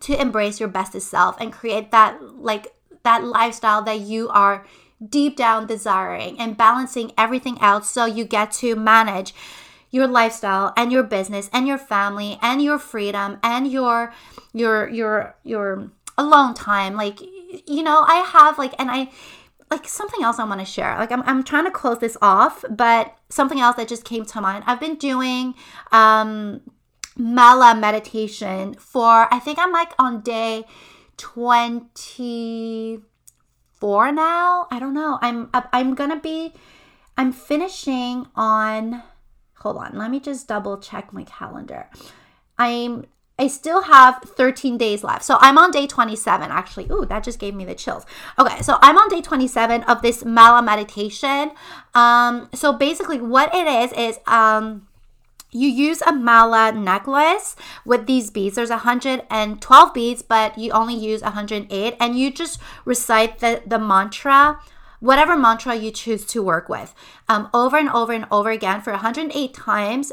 to 0.00 0.20
embrace 0.20 0.58
your 0.58 0.68
bestest 0.68 1.08
self 1.08 1.40
and 1.40 1.52
create 1.52 1.92
that 1.92 2.20
like 2.36 2.74
that 3.04 3.22
lifestyle 3.22 3.82
that 3.82 4.00
you 4.00 4.28
are 4.30 4.66
deep 5.08 5.36
down 5.36 5.66
desiring 5.66 6.38
and 6.40 6.56
balancing 6.56 7.12
everything 7.16 7.56
out 7.60 7.86
so 7.86 8.04
you 8.04 8.24
get 8.24 8.50
to 8.50 8.74
manage 8.74 9.34
your 9.90 10.06
lifestyle 10.08 10.72
and 10.76 10.90
your 10.90 11.04
business 11.04 11.48
and 11.52 11.68
your 11.68 11.78
family 11.78 12.38
and 12.42 12.62
your 12.62 12.78
freedom 12.78 13.38
and 13.42 13.70
your 13.70 14.12
your 14.52 14.88
your 14.88 15.36
your 15.44 15.90
alone 16.18 16.54
time 16.54 16.96
like 16.96 17.20
you 17.66 17.82
know 17.82 18.04
i 18.06 18.16
have 18.16 18.58
like 18.58 18.74
and 18.78 18.90
i 18.90 19.10
like 19.70 19.88
something 19.88 20.22
else 20.22 20.38
i 20.38 20.44
want 20.44 20.60
to 20.60 20.66
share. 20.66 20.96
Like 20.98 21.10
I'm, 21.10 21.22
I'm 21.22 21.42
trying 21.42 21.64
to 21.64 21.70
close 21.70 21.98
this 21.98 22.16
off 22.22 22.64
but 22.70 23.16
something 23.28 23.60
else 23.60 23.76
that 23.76 23.88
just 23.88 24.04
came 24.04 24.24
to 24.26 24.40
mind. 24.40 24.64
I've 24.66 24.80
been 24.80 24.96
doing 24.96 25.54
um 25.90 26.60
mala 27.16 27.76
meditation 27.76 28.74
for 28.74 29.32
i 29.32 29.38
think 29.38 29.56
i'm 29.60 29.70
like 29.70 29.92
on 30.00 30.20
day 30.20 30.64
24 31.16 34.12
now. 34.12 34.66
I 34.70 34.78
don't 34.80 34.94
know. 34.94 35.18
I'm 35.22 35.50
i'm 35.72 35.94
gonna 35.94 36.20
be 36.20 36.52
i'm 37.16 37.32
finishing 37.32 38.26
on 38.34 39.02
hold 39.58 39.76
on 39.76 39.96
let 39.96 40.10
me 40.10 40.18
just 40.20 40.48
double 40.48 40.78
check 40.78 41.12
my 41.12 41.24
calendar. 41.24 41.88
I'm 42.58 43.06
I 43.38 43.48
still 43.48 43.82
have 43.82 44.22
13 44.22 44.78
days 44.78 45.02
left. 45.02 45.24
So 45.24 45.38
I'm 45.40 45.58
on 45.58 45.72
day 45.72 45.86
27 45.86 46.50
actually. 46.50 46.86
Ooh, 46.90 47.04
that 47.06 47.24
just 47.24 47.40
gave 47.40 47.54
me 47.54 47.64
the 47.64 47.74
chills. 47.74 48.06
Okay, 48.38 48.62
so 48.62 48.78
I'm 48.80 48.96
on 48.96 49.08
day 49.08 49.20
27 49.20 49.82
of 49.84 50.02
this 50.02 50.24
Mala 50.24 50.62
meditation. 50.62 51.50
Um 51.94 52.48
so 52.54 52.72
basically 52.72 53.20
what 53.20 53.54
it 53.54 53.66
is 53.66 53.92
is 53.92 54.18
um 54.26 54.86
you 55.54 55.68
use 55.68 56.02
a 56.02 56.12
mala 56.12 56.72
necklace 56.72 57.54
with 57.86 58.06
these 58.06 58.28
beads. 58.28 58.56
There's 58.56 58.70
112 58.70 59.94
beads, 59.94 60.20
but 60.22 60.58
you 60.58 60.72
only 60.72 60.96
use 60.96 61.22
108, 61.22 61.96
and 62.00 62.18
you 62.18 62.32
just 62.32 62.60
recite 62.84 63.38
the, 63.38 63.62
the 63.64 63.78
mantra, 63.78 64.58
whatever 64.98 65.36
mantra 65.36 65.76
you 65.76 65.92
choose 65.92 66.26
to 66.26 66.42
work 66.42 66.68
with, 66.68 66.92
um, 67.28 67.48
over 67.54 67.76
and 67.76 67.88
over 67.88 68.12
and 68.12 68.26
over 68.32 68.50
again 68.50 68.80
for 68.82 68.90
108 68.90 69.54
times 69.54 70.12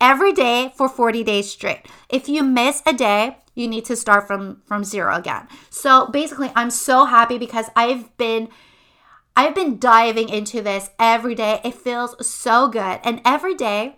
every 0.00 0.32
day 0.32 0.72
for 0.76 0.88
40 0.88 1.24
days 1.24 1.50
straight. 1.50 1.82
If 2.08 2.28
you 2.28 2.42
miss 2.42 2.82
a 2.86 2.92
day, 2.92 3.38
you 3.54 3.66
need 3.66 3.84
to 3.86 3.96
start 3.96 4.26
from 4.26 4.62
from 4.66 4.84
zero 4.84 5.16
again. 5.16 5.48
So 5.68 6.06
basically, 6.06 6.52
I'm 6.54 6.70
so 6.70 7.06
happy 7.06 7.38
because 7.38 7.66
I've 7.74 8.16
been 8.16 8.48
I've 9.36 9.54
been 9.54 9.78
diving 9.78 10.28
into 10.28 10.62
this 10.62 10.90
every 10.98 11.34
day. 11.34 11.60
It 11.64 11.74
feels 11.74 12.26
so 12.26 12.68
good. 12.68 13.00
And 13.04 13.20
every 13.24 13.54
day 13.54 13.96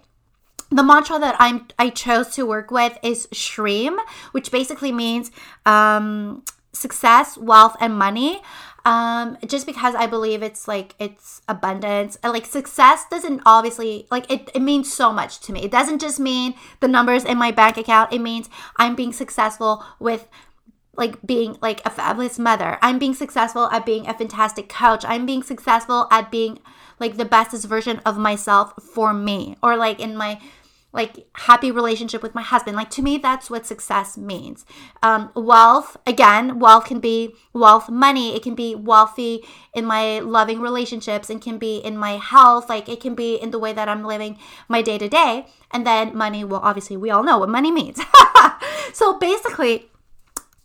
the 0.71 0.83
mantra 0.83 1.19
that 1.19 1.37
I'm 1.39 1.67
I 1.79 1.91
chose 1.91 2.29
to 2.37 2.47
work 2.47 2.71
with 2.71 2.97
is 3.03 3.27
Shreem, 3.33 3.99
which 4.33 4.51
basically 4.51 4.93
means 4.93 5.31
um, 5.67 6.45
success, 6.73 7.37
wealth, 7.37 7.77
and 7.81 7.95
money. 7.95 8.41
Um, 8.85 9.37
just 9.47 9.67
because 9.67 9.95
I 9.95 10.07
believe 10.07 10.43
it's 10.43 10.67
like 10.67 10.95
it's 10.99 11.43
abundance. 11.49 12.17
Like 12.25 12.47
success 12.47 13.05
doesn't 13.11 13.43
obviously 13.45 14.07
like 14.11 14.31
it, 14.31 14.51
it 14.55 14.63
means 14.63 14.93
so 14.93 15.13
much 15.13 15.41
to 15.41 15.53
me. 15.53 15.63
It 15.63 15.71
doesn't 15.71 16.01
just 16.01 16.19
mean 16.19 16.55
the 16.81 16.89
numbers 16.89 17.25
in 17.25 17.37
my 17.39 17.51
bank 17.51 17.77
account. 17.77 18.13
It 18.13 18.21
means 18.21 18.49
I'm 18.77 18.95
being 18.95 19.13
successful 19.13 19.85
with 19.99 20.29
like 20.97 21.21
being 21.27 21.57
like 21.61 21.85
a 21.87 21.91
fabulous 21.91 22.39
mother. 22.39 22.79
I'm 22.83 22.99
being 22.99 23.15
successful 23.15 23.69
at 23.71 23.87
being 23.87 24.07
a 24.07 24.15
fantastic 24.15 24.69
coach. 24.69 25.05
I'm 25.05 25.27
being 25.27 25.43
successful 25.43 26.07
at 26.11 26.31
being 26.31 26.59
like 26.99 27.17
the 27.17 27.25
bestest 27.25 27.67
version 27.67 28.01
of 28.05 28.19
myself 28.19 28.75
for 28.83 29.13
me 29.13 29.57
or 29.63 29.77
like 29.77 30.01
in 30.01 30.17
my 30.17 30.41
like 30.93 31.27
happy 31.35 31.71
relationship 31.71 32.23
with 32.23 32.35
my 32.35 32.43
husband. 32.43 32.77
Like 32.77 32.91
to 32.91 33.03
me 33.03 33.19
that's 33.19 33.51
what 33.51 33.67
success 33.67 34.17
means. 34.17 34.65
Um, 35.03 35.31
wealth 35.35 35.97
again 36.07 36.59
wealth 36.59 36.87
can 36.87 37.01
be 37.01 37.35
wealth 37.53 37.89
money. 37.89 38.35
It 38.35 38.43
can 38.43 38.55
be 38.55 38.75
wealthy 38.75 39.45
in 39.75 39.85
my 39.85 40.19
loving 40.21 40.61
relationships. 40.61 41.31
And 41.31 41.41
can 41.41 41.59
be 41.59 41.79
in 41.79 41.97
my 41.97 42.13
health. 42.13 42.69
Like 42.69 42.89
it 42.89 43.01
can 43.01 43.15
be 43.15 43.37
in 43.37 43.51
the 43.51 43.59
way 43.59 43.73
that 43.73 43.89
i'm 43.89 44.05
living 44.05 44.39
my 44.69 44.83
day 44.83 44.99
to 44.99 45.09
day 45.09 45.47
and 45.71 45.87
then 45.87 46.17
money 46.17 46.45
well 46.45 46.61
obviously 46.63 46.97
we 46.97 47.11
all 47.11 47.23
know 47.23 47.39
what 47.39 47.49
money 47.49 47.71
means. 47.71 48.01
So 48.93 49.19
basically 49.19 49.89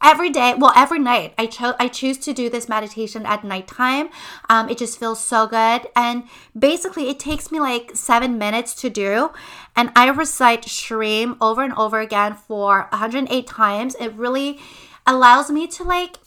every 0.01 0.29
day 0.29 0.53
well 0.58 0.73
every 0.75 0.99
night 0.99 1.34
i 1.38 1.45
chose 1.45 1.73
i 1.79 1.88
choose 1.88 2.17
to 2.17 2.34
do 2.34 2.49
this 2.49 2.67
meditation 2.69 3.25
at 3.25 3.43
nighttime. 3.43 4.10
Um, 4.49 4.69
it 4.69 4.77
just 4.77 4.99
feels 4.99 5.23
so 5.23 5.47
good. 5.47 5.88
And 5.95 6.23
basically 6.58 7.10
it 7.10 7.19
takes 7.19 7.51
me 7.51 7.60
like 7.60 7.91
seven 7.95 8.38
minutes 8.38 8.73
to 8.75 8.89
do. 8.89 9.31
And 9.75 9.91
i 9.95 10.08
recite 10.08 10.63
shreem 10.63 11.38
over 11.41 11.63
and 11.63 11.73
over 11.73 11.99
again 11.99 12.36
for 12.36 12.88
108 12.91 13.47
times. 13.47 13.95
It 13.95 14.13
really 14.13 14.60
allows 15.08 15.49
me 15.51 15.67
to 15.67 15.84
like 15.84 16.17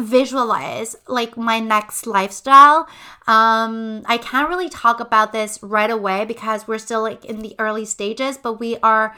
visualize 0.00 0.96
like 1.06 1.36
my 1.36 1.60
next 1.60 2.06
lifestyle. 2.06 2.88
Um 3.26 4.02
i 4.06 4.18
can't 4.18 4.48
really 4.48 4.68
talk 4.68 5.00
about 5.00 5.32
this 5.32 5.62
right 5.62 5.90
away 5.90 6.24
because 6.24 6.66
we're 6.66 6.78
still 6.78 7.02
like 7.02 7.24
in 7.24 7.40
the 7.40 7.54
early 7.58 7.84
stages 7.84 8.36
but 8.36 8.54
we 8.54 8.76
are 8.78 9.14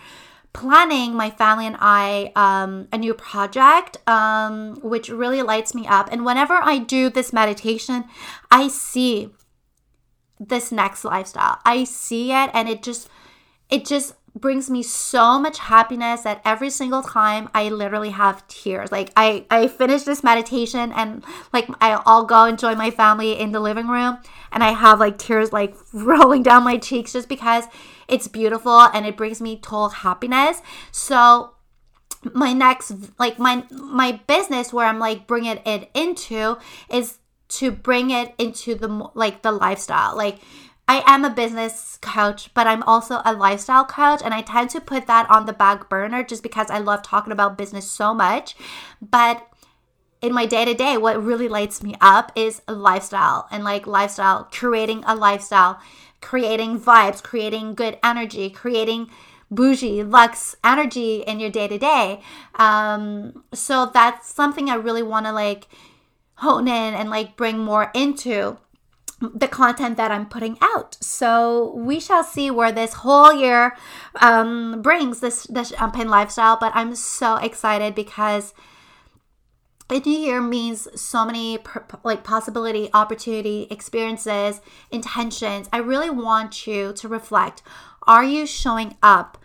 planning 0.54 1.14
my 1.14 1.28
family 1.28 1.66
and 1.66 1.76
I 1.78 2.32
um, 2.34 2.88
a 2.90 2.96
new 2.96 3.12
project, 3.12 3.98
um, 4.08 4.76
which 4.82 5.10
really 5.10 5.42
lights 5.42 5.74
me 5.74 5.86
up. 5.86 6.08
And 6.10 6.24
whenever 6.24 6.54
I 6.54 6.78
do 6.78 7.10
this 7.10 7.32
meditation, 7.32 8.04
I 8.50 8.68
see 8.68 9.30
this 10.40 10.72
next 10.72 11.04
lifestyle. 11.04 11.58
I 11.66 11.84
see 11.84 12.32
it, 12.32 12.50
and 12.54 12.68
it 12.68 12.82
just 12.82 13.08
it 13.68 13.84
just 13.84 14.14
brings 14.36 14.68
me 14.68 14.82
so 14.82 15.38
much 15.38 15.58
happiness 15.58 16.22
that 16.22 16.40
every 16.44 16.68
single 16.68 17.02
time 17.02 17.48
I 17.54 17.68
literally 17.68 18.10
have 18.10 18.46
tears. 18.48 18.90
Like 18.90 19.10
I 19.16 19.46
I 19.50 19.68
finish 19.68 20.02
this 20.02 20.24
meditation 20.24 20.92
and 20.92 21.24
like 21.52 21.68
I, 21.80 22.00
I'll 22.04 22.24
go 22.24 22.44
enjoy 22.44 22.74
my 22.74 22.90
family 22.90 23.38
in 23.38 23.52
the 23.52 23.60
living 23.60 23.86
room 23.86 24.18
and 24.50 24.64
I 24.64 24.72
have 24.72 24.98
like 24.98 25.18
tears 25.18 25.52
like 25.52 25.76
rolling 25.92 26.42
down 26.42 26.64
my 26.64 26.78
cheeks 26.78 27.12
just 27.12 27.28
because 27.28 27.64
it's 28.08 28.28
beautiful 28.28 28.80
and 28.80 29.06
it 29.06 29.16
brings 29.16 29.40
me 29.40 29.56
total 29.56 29.90
happiness. 29.90 30.62
So 30.90 31.50
my 32.32 32.52
next 32.52 32.92
like 33.18 33.38
my 33.38 33.64
my 33.70 34.20
business 34.26 34.72
where 34.72 34.86
I'm 34.86 34.98
like 34.98 35.26
bringing 35.26 35.58
it 35.64 35.90
into 35.94 36.56
is 36.88 37.18
to 37.48 37.70
bring 37.70 38.10
it 38.10 38.34
into 38.38 38.74
the 38.74 38.88
like 39.14 39.42
the 39.42 39.52
lifestyle. 39.52 40.16
Like 40.16 40.38
I 40.86 41.02
am 41.06 41.24
a 41.24 41.30
business 41.30 41.98
coach, 42.02 42.52
but 42.52 42.66
I'm 42.66 42.82
also 42.82 43.22
a 43.24 43.32
lifestyle 43.32 43.86
coach, 43.86 44.20
and 44.22 44.34
I 44.34 44.42
tend 44.42 44.70
to 44.70 44.80
put 44.80 45.06
that 45.06 45.28
on 45.30 45.46
the 45.46 45.52
back 45.54 45.88
burner 45.88 46.22
just 46.22 46.42
because 46.42 46.70
I 46.70 46.78
love 46.78 47.02
talking 47.02 47.32
about 47.32 47.56
business 47.56 47.90
so 47.90 48.12
much. 48.12 48.54
But 49.00 49.46
in 50.20 50.34
my 50.34 50.44
day 50.46 50.64
to 50.64 50.74
day, 50.74 50.96
what 50.98 51.22
really 51.22 51.48
lights 51.48 51.82
me 51.82 51.94
up 52.00 52.32
is 52.34 52.60
lifestyle 52.68 53.46
and 53.50 53.64
like 53.64 53.86
lifestyle, 53.86 54.48
creating 54.52 55.04
a 55.06 55.14
lifestyle, 55.14 55.80
creating 56.24 56.80
vibes, 56.80 57.22
creating 57.22 57.74
good 57.74 57.98
energy, 58.02 58.48
creating 58.48 59.10
bougie, 59.50 60.02
luxe 60.02 60.56
energy 60.64 61.16
in 61.26 61.38
your 61.38 61.50
day 61.50 61.68
to 61.68 61.78
day. 61.78 62.20
So 63.52 63.90
that's 63.92 64.28
something 64.30 64.70
I 64.70 64.74
really 64.76 65.02
want 65.02 65.26
to 65.26 65.32
like 65.32 65.68
hone 66.36 66.66
in 66.66 66.94
and 66.94 67.10
like 67.10 67.36
bring 67.36 67.58
more 67.58 67.90
into 67.94 68.56
the 69.20 69.48
content 69.48 69.96
that 69.98 70.10
I'm 70.10 70.26
putting 70.26 70.56
out. 70.60 70.96
So 71.00 71.74
we 71.76 72.00
shall 72.00 72.24
see 72.24 72.50
where 72.50 72.72
this 72.72 72.94
whole 72.94 73.32
year 73.32 73.76
um, 74.16 74.80
brings 74.80 75.20
this 75.20 75.44
the 75.44 75.62
champagne 75.62 76.08
lifestyle. 76.08 76.56
But 76.58 76.72
I'm 76.74 76.94
so 76.94 77.36
excited 77.36 77.94
because 77.94 78.54
a 79.90 79.98
new 80.00 80.18
year 80.18 80.40
means 80.40 80.88
so 81.00 81.24
many 81.24 81.58
like 82.02 82.24
possibility, 82.24 82.88
opportunity, 82.94 83.66
experiences, 83.70 84.60
intentions. 84.90 85.68
I 85.72 85.78
really 85.78 86.10
want 86.10 86.66
you 86.66 86.92
to 86.94 87.08
reflect. 87.08 87.62
Are 88.06 88.24
you 88.24 88.46
showing 88.46 88.96
up 89.02 89.38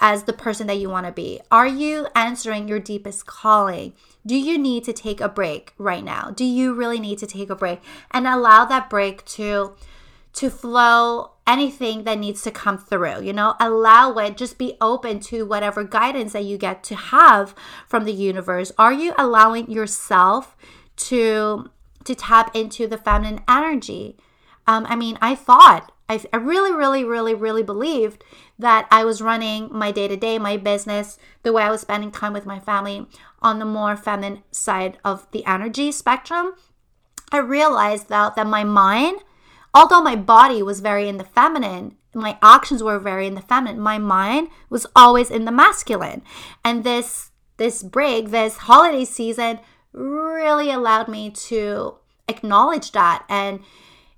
as 0.00 0.24
the 0.24 0.32
person 0.32 0.66
that 0.68 0.78
you 0.78 0.88
want 0.88 1.06
to 1.06 1.12
be? 1.12 1.40
Are 1.50 1.66
you 1.66 2.06
answering 2.14 2.68
your 2.68 2.78
deepest 2.78 3.26
calling? 3.26 3.92
Do 4.24 4.36
you 4.36 4.58
need 4.58 4.84
to 4.84 4.92
take 4.92 5.20
a 5.20 5.28
break 5.28 5.74
right 5.78 6.04
now? 6.04 6.30
Do 6.30 6.44
you 6.44 6.72
really 6.72 7.00
need 7.00 7.18
to 7.18 7.26
take 7.26 7.50
a 7.50 7.56
break 7.56 7.80
and 8.10 8.26
allow 8.26 8.64
that 8.64 8.88
break 8.88 9.24
to 9.26 9.74
to 10.34 10.50
flow 10.50 11.32
anything 11.46 12.04
that 12.04 12.18
needs 12.18 12.42
to 12.42 12.50
come 12.50 12.78
through, 12.78 13.22
you 13.22 13.32
know, 13.32 13.54
allow 13.58 14.12
it, 14.18 14.36
just 14.36 14.58
be 14.58 14.76
open 14.80 15.18
to 15.18 15.46
whatever 15.46 15.82
guidance 15.82 16.32
that 16.32 16.44
you 16.44 16.58
get 16.58 16.84
to 16.84 16.94
have 16.94 17.54
from 17.86 18.04
the 18.04 18.12
universe. 18.12 18.70
Are 18.78 18.92
you 18.92 19.14
allowing 19.18 19.70
yourself 19.70 20.56
to 20.96 21.70
to 22.04 22.14
tap 22.14 22.54
into 22.54 22.86
the 22.86 22.98
feminine 22.98 23.42
energy? 23.48 24.16
Um, 24.66 24.86
I 24.88 24.96
mean, 24.96 25.18
I 25.20 25.34
thought 25.34 25.92
I, 26.08 26.22
I 26.32 26.36
really, 26.36 26.72
really, 26.72 27.04
really, 27.04 27.34
really 27.34 27.62
believed 27.62 28.24
that 28.58 28.88
I 28.90 29.04
was 29.04 29.20
running 29.20 29.68
my 29.70 29.90
day 29.90 30.08
to 30.08 30.16
day, 30.16 30.38
my 30.38 30.56
business, 30.56 31.18
the 31.42 31.52
way 31.52 31.62
I 31.62 31.70
was 31.70 31.82
spending 31.82 32.10
time 32.10 32.32
with 32.32 32.46
my 32.46 32.58
family 32.58 33.06
on 33.40 33.58
the 33.58 33.64
more 33.64 33.96
feminine 33.96 34.42
side 34.50 34.98
of 35.04 35.30
the 35.32 35.44
energy 35.44 35.92
spectrum. 35.92 36.54
I 37.30 37.38
realized 37.38 38.08
that, 38.08 38.36
that 38.36 38.46
my 38.46 38.64
mind, 38.64 39.20
although 39.78 40.00
my 40.00 40.16
body 40.16 40.60
was 40.60 40.80
very 40.80 41.08
in 41.08 41.18
the 41.18 41.24
feminine, 41.24 41.94
my 42.12 42.36
actions 42.42 42.82
were 42.82 42.98
very 42.98 43.28
in 43.28 43.34
the 43.34 43.40
feminine, 43.42 43.80
my 43.80 43.96
mind 43.96 44.48
was 44.68 44.86
always 44.96 45.30
in 45.30 45.44
the 45.44 45.52
masculine. 45.52 46.22
And 46.64 46.82
this 46.82 47.30
this 47.58 47.82
break, 47.82 48.30
this 48.30 48.56
holiday 48.56 49.04
season 49.04 49.60
really 49.92 50.70
allowed 50.70 51.08
me 51.08 51.30
to 51.30 51.94
acknowledge 52.28 52.92
that 52.92 53.24
and 53.28 53.60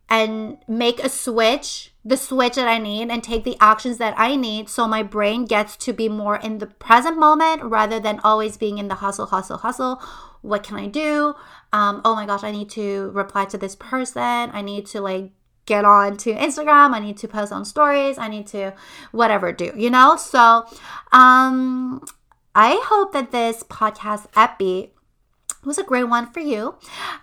and 0.08 0.58
make 0.66 0.98
a 0.98 1.08
switch, 1.08 1.92
the 2.04 2.16
switch 2.16 2.56
that 2.56 2.66
I 2.66 2.78
need, 2.78 3.10
and 3.10 3.22
take 3.22 3.44
the 3.44 3.56
actions 3.60 3.98
that 3.98 4.14
I 4.16 4.36
need 4.36 4.68
so 4.68 4.88
my 4.88 5.02
brain 5.02 5.44
gets 5.44 5.76
to 5.76 5.92
be 5.92 6.08
more 6.08 6.36
in 6.36 6.58
the 6.58 6.66
present 6.66 7.18
moment 7.18 7.62
rather 7.62 8.00
than 8.00 8.18
always 8.24 8.56
being 8.56 8.78
in 8.78 8.88
the 8.88 8.96
hustle, 8.96 9.26
hustle, 9.26 9.58
hustle. 9.58 10.02
What 10.40 10.62
can 10.62 10.78
I 10.78 10.86
do? 10.86 11.34
Um, 11.72 12.00
oh 12.04 12.14
my 12.14 12.26
gosh, 12.26 12.42
I 12.42 12.50
need 12.50 12.70
to 12.70 13.10
reply 13.10 13.44
to 13.46 13.58
this 13.58 13.76
person. 13.76 14.50
I 14.52 14.62
need 14.62 14.86
to 14.86 15.00
like 15.00 15.32
get 15.70 15.84
on 15.84 16.16
to 16.24 16.34
Instagram. 16.34 16.88
I 16.98 17.00
need 17.06 17.16
to 17.18 17.28
post 17.28 17.52
on 17.52 17.64
stories. 17.64 18.18
I 18.18 18.28
need 18.28 18.46
to 18.48 18.74
whatever 19.12 19.52
do, 19.52 19.72
you 19.76 19.90
know? 19.96 20.16
So 20.16 20.66
um 21.12 22.02
I 22.54 22.82
hope 22.90 23.12
that 23.12 23.30
this 23.30 23.62
podcast 23.62 24.26
epi 24.34 24.92
was 25.64 25.78
a 25.78 25.84
great 25.84 26.04
one 26.04 26.26
for 26.32 26.40
you. 26.40 26.74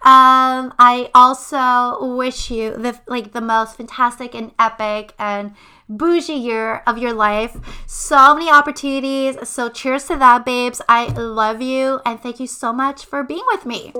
Um, 0.05 0.73
I 0.79 1.09
also 1.13 2.15
wish 2.15 2.51
you 2.51 2.71
the 2.71 2.99
like 3.07 3.33
the 3.33 3.41
most 3.41 3.77
fantastic 3.77 4.35
and 4.35 4.51
epic 4.59 5.13
and 5.19 5.53
bougie 5.89 6.33
year 6.33 6.83
of 6.85 6.97
your 6.97 7.13
life. 7.13 7.57
So 7.85 8.35
many 8.35 8.49
opportunities. 8.49 9.37
So 9.47 9.69
cheers 9.69 10.05
to 10.05 10.17
that, 10.17 10.45
babes. 10.45 10.81
I 10.87 11.07
love 11.07 11.61
you 11.61 11.99
and 12.05 12.19
thank 12.19 12.39
you 12.39 12.47
so 12.47 12.73
much 12.73 13.05
for 13.05 13.23
being 13.23 13.43
with 13.47 13.65
me. 13.65 13.93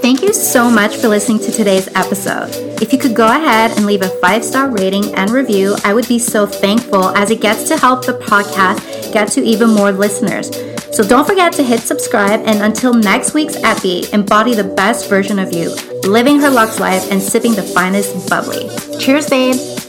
Thank 0.00 0.22
you 0.22 0.32
so 0.32 0.70
much 0.70 0.96
for 0.96 1.08
listening 1.08 1.38
to 1.40 1.50
today's 1.50 1.88
episode. 1.88 2.50
If 2.82 2.92
you 2.92 2.98
could 2.98 3.16
go 3.16 3.26
ahead 3.26 3.72
and 3.72 3.86
leave 3.86 4.02
a 4.02 4.08
five 4.20 4.44
star 4.44 4.70
rating 4.70 5.14
and 5.14 5.30
review, 5.30 5.76
I 5.84 5.94
would 5.94 6.08
be 6.08 6.18
so 6.18 6.46
thankful 6.46 7.10
as 7.16 7.30
it 7.30 7.40
gets 7.40 7.68
to 7.68 7.76
help 7.76 8.04
the 8.04 8.12
podcast 8.12 9.12
get 9.12 9.28
to 9.32 9.42
even 9.42 9.70
more 9.70 9.92
listeners. 9.92 10.50
So 10.94 11.02
don't 11.02 11.26
forget 11.26 11.52
to 11.54 11.64
hit 11.64 11.80
subscribe, 11.80 12.42
and 12.44 12.62
until 12.62 12.94
next 12.94 13.34
week's 13.34 13.56
epi, 13.56 14.04
embody 14.12 14.54
the 14.54 14.62
best 14.62 15.08
version 15.08 15.40
of 15.40 15.52
you, 15.52 15.74
living 16.04 16.38
her 16.38 16.50
Lux 16.50 16.78
life 16.78 17.10
and 17.10 17.20
sipping 17.20 17.54
the 17.54 17.64
finest 17.64 18.30
bubbly. 18.30 18.68
Cheers, 19.00 19.28
babe! 19.28 19.83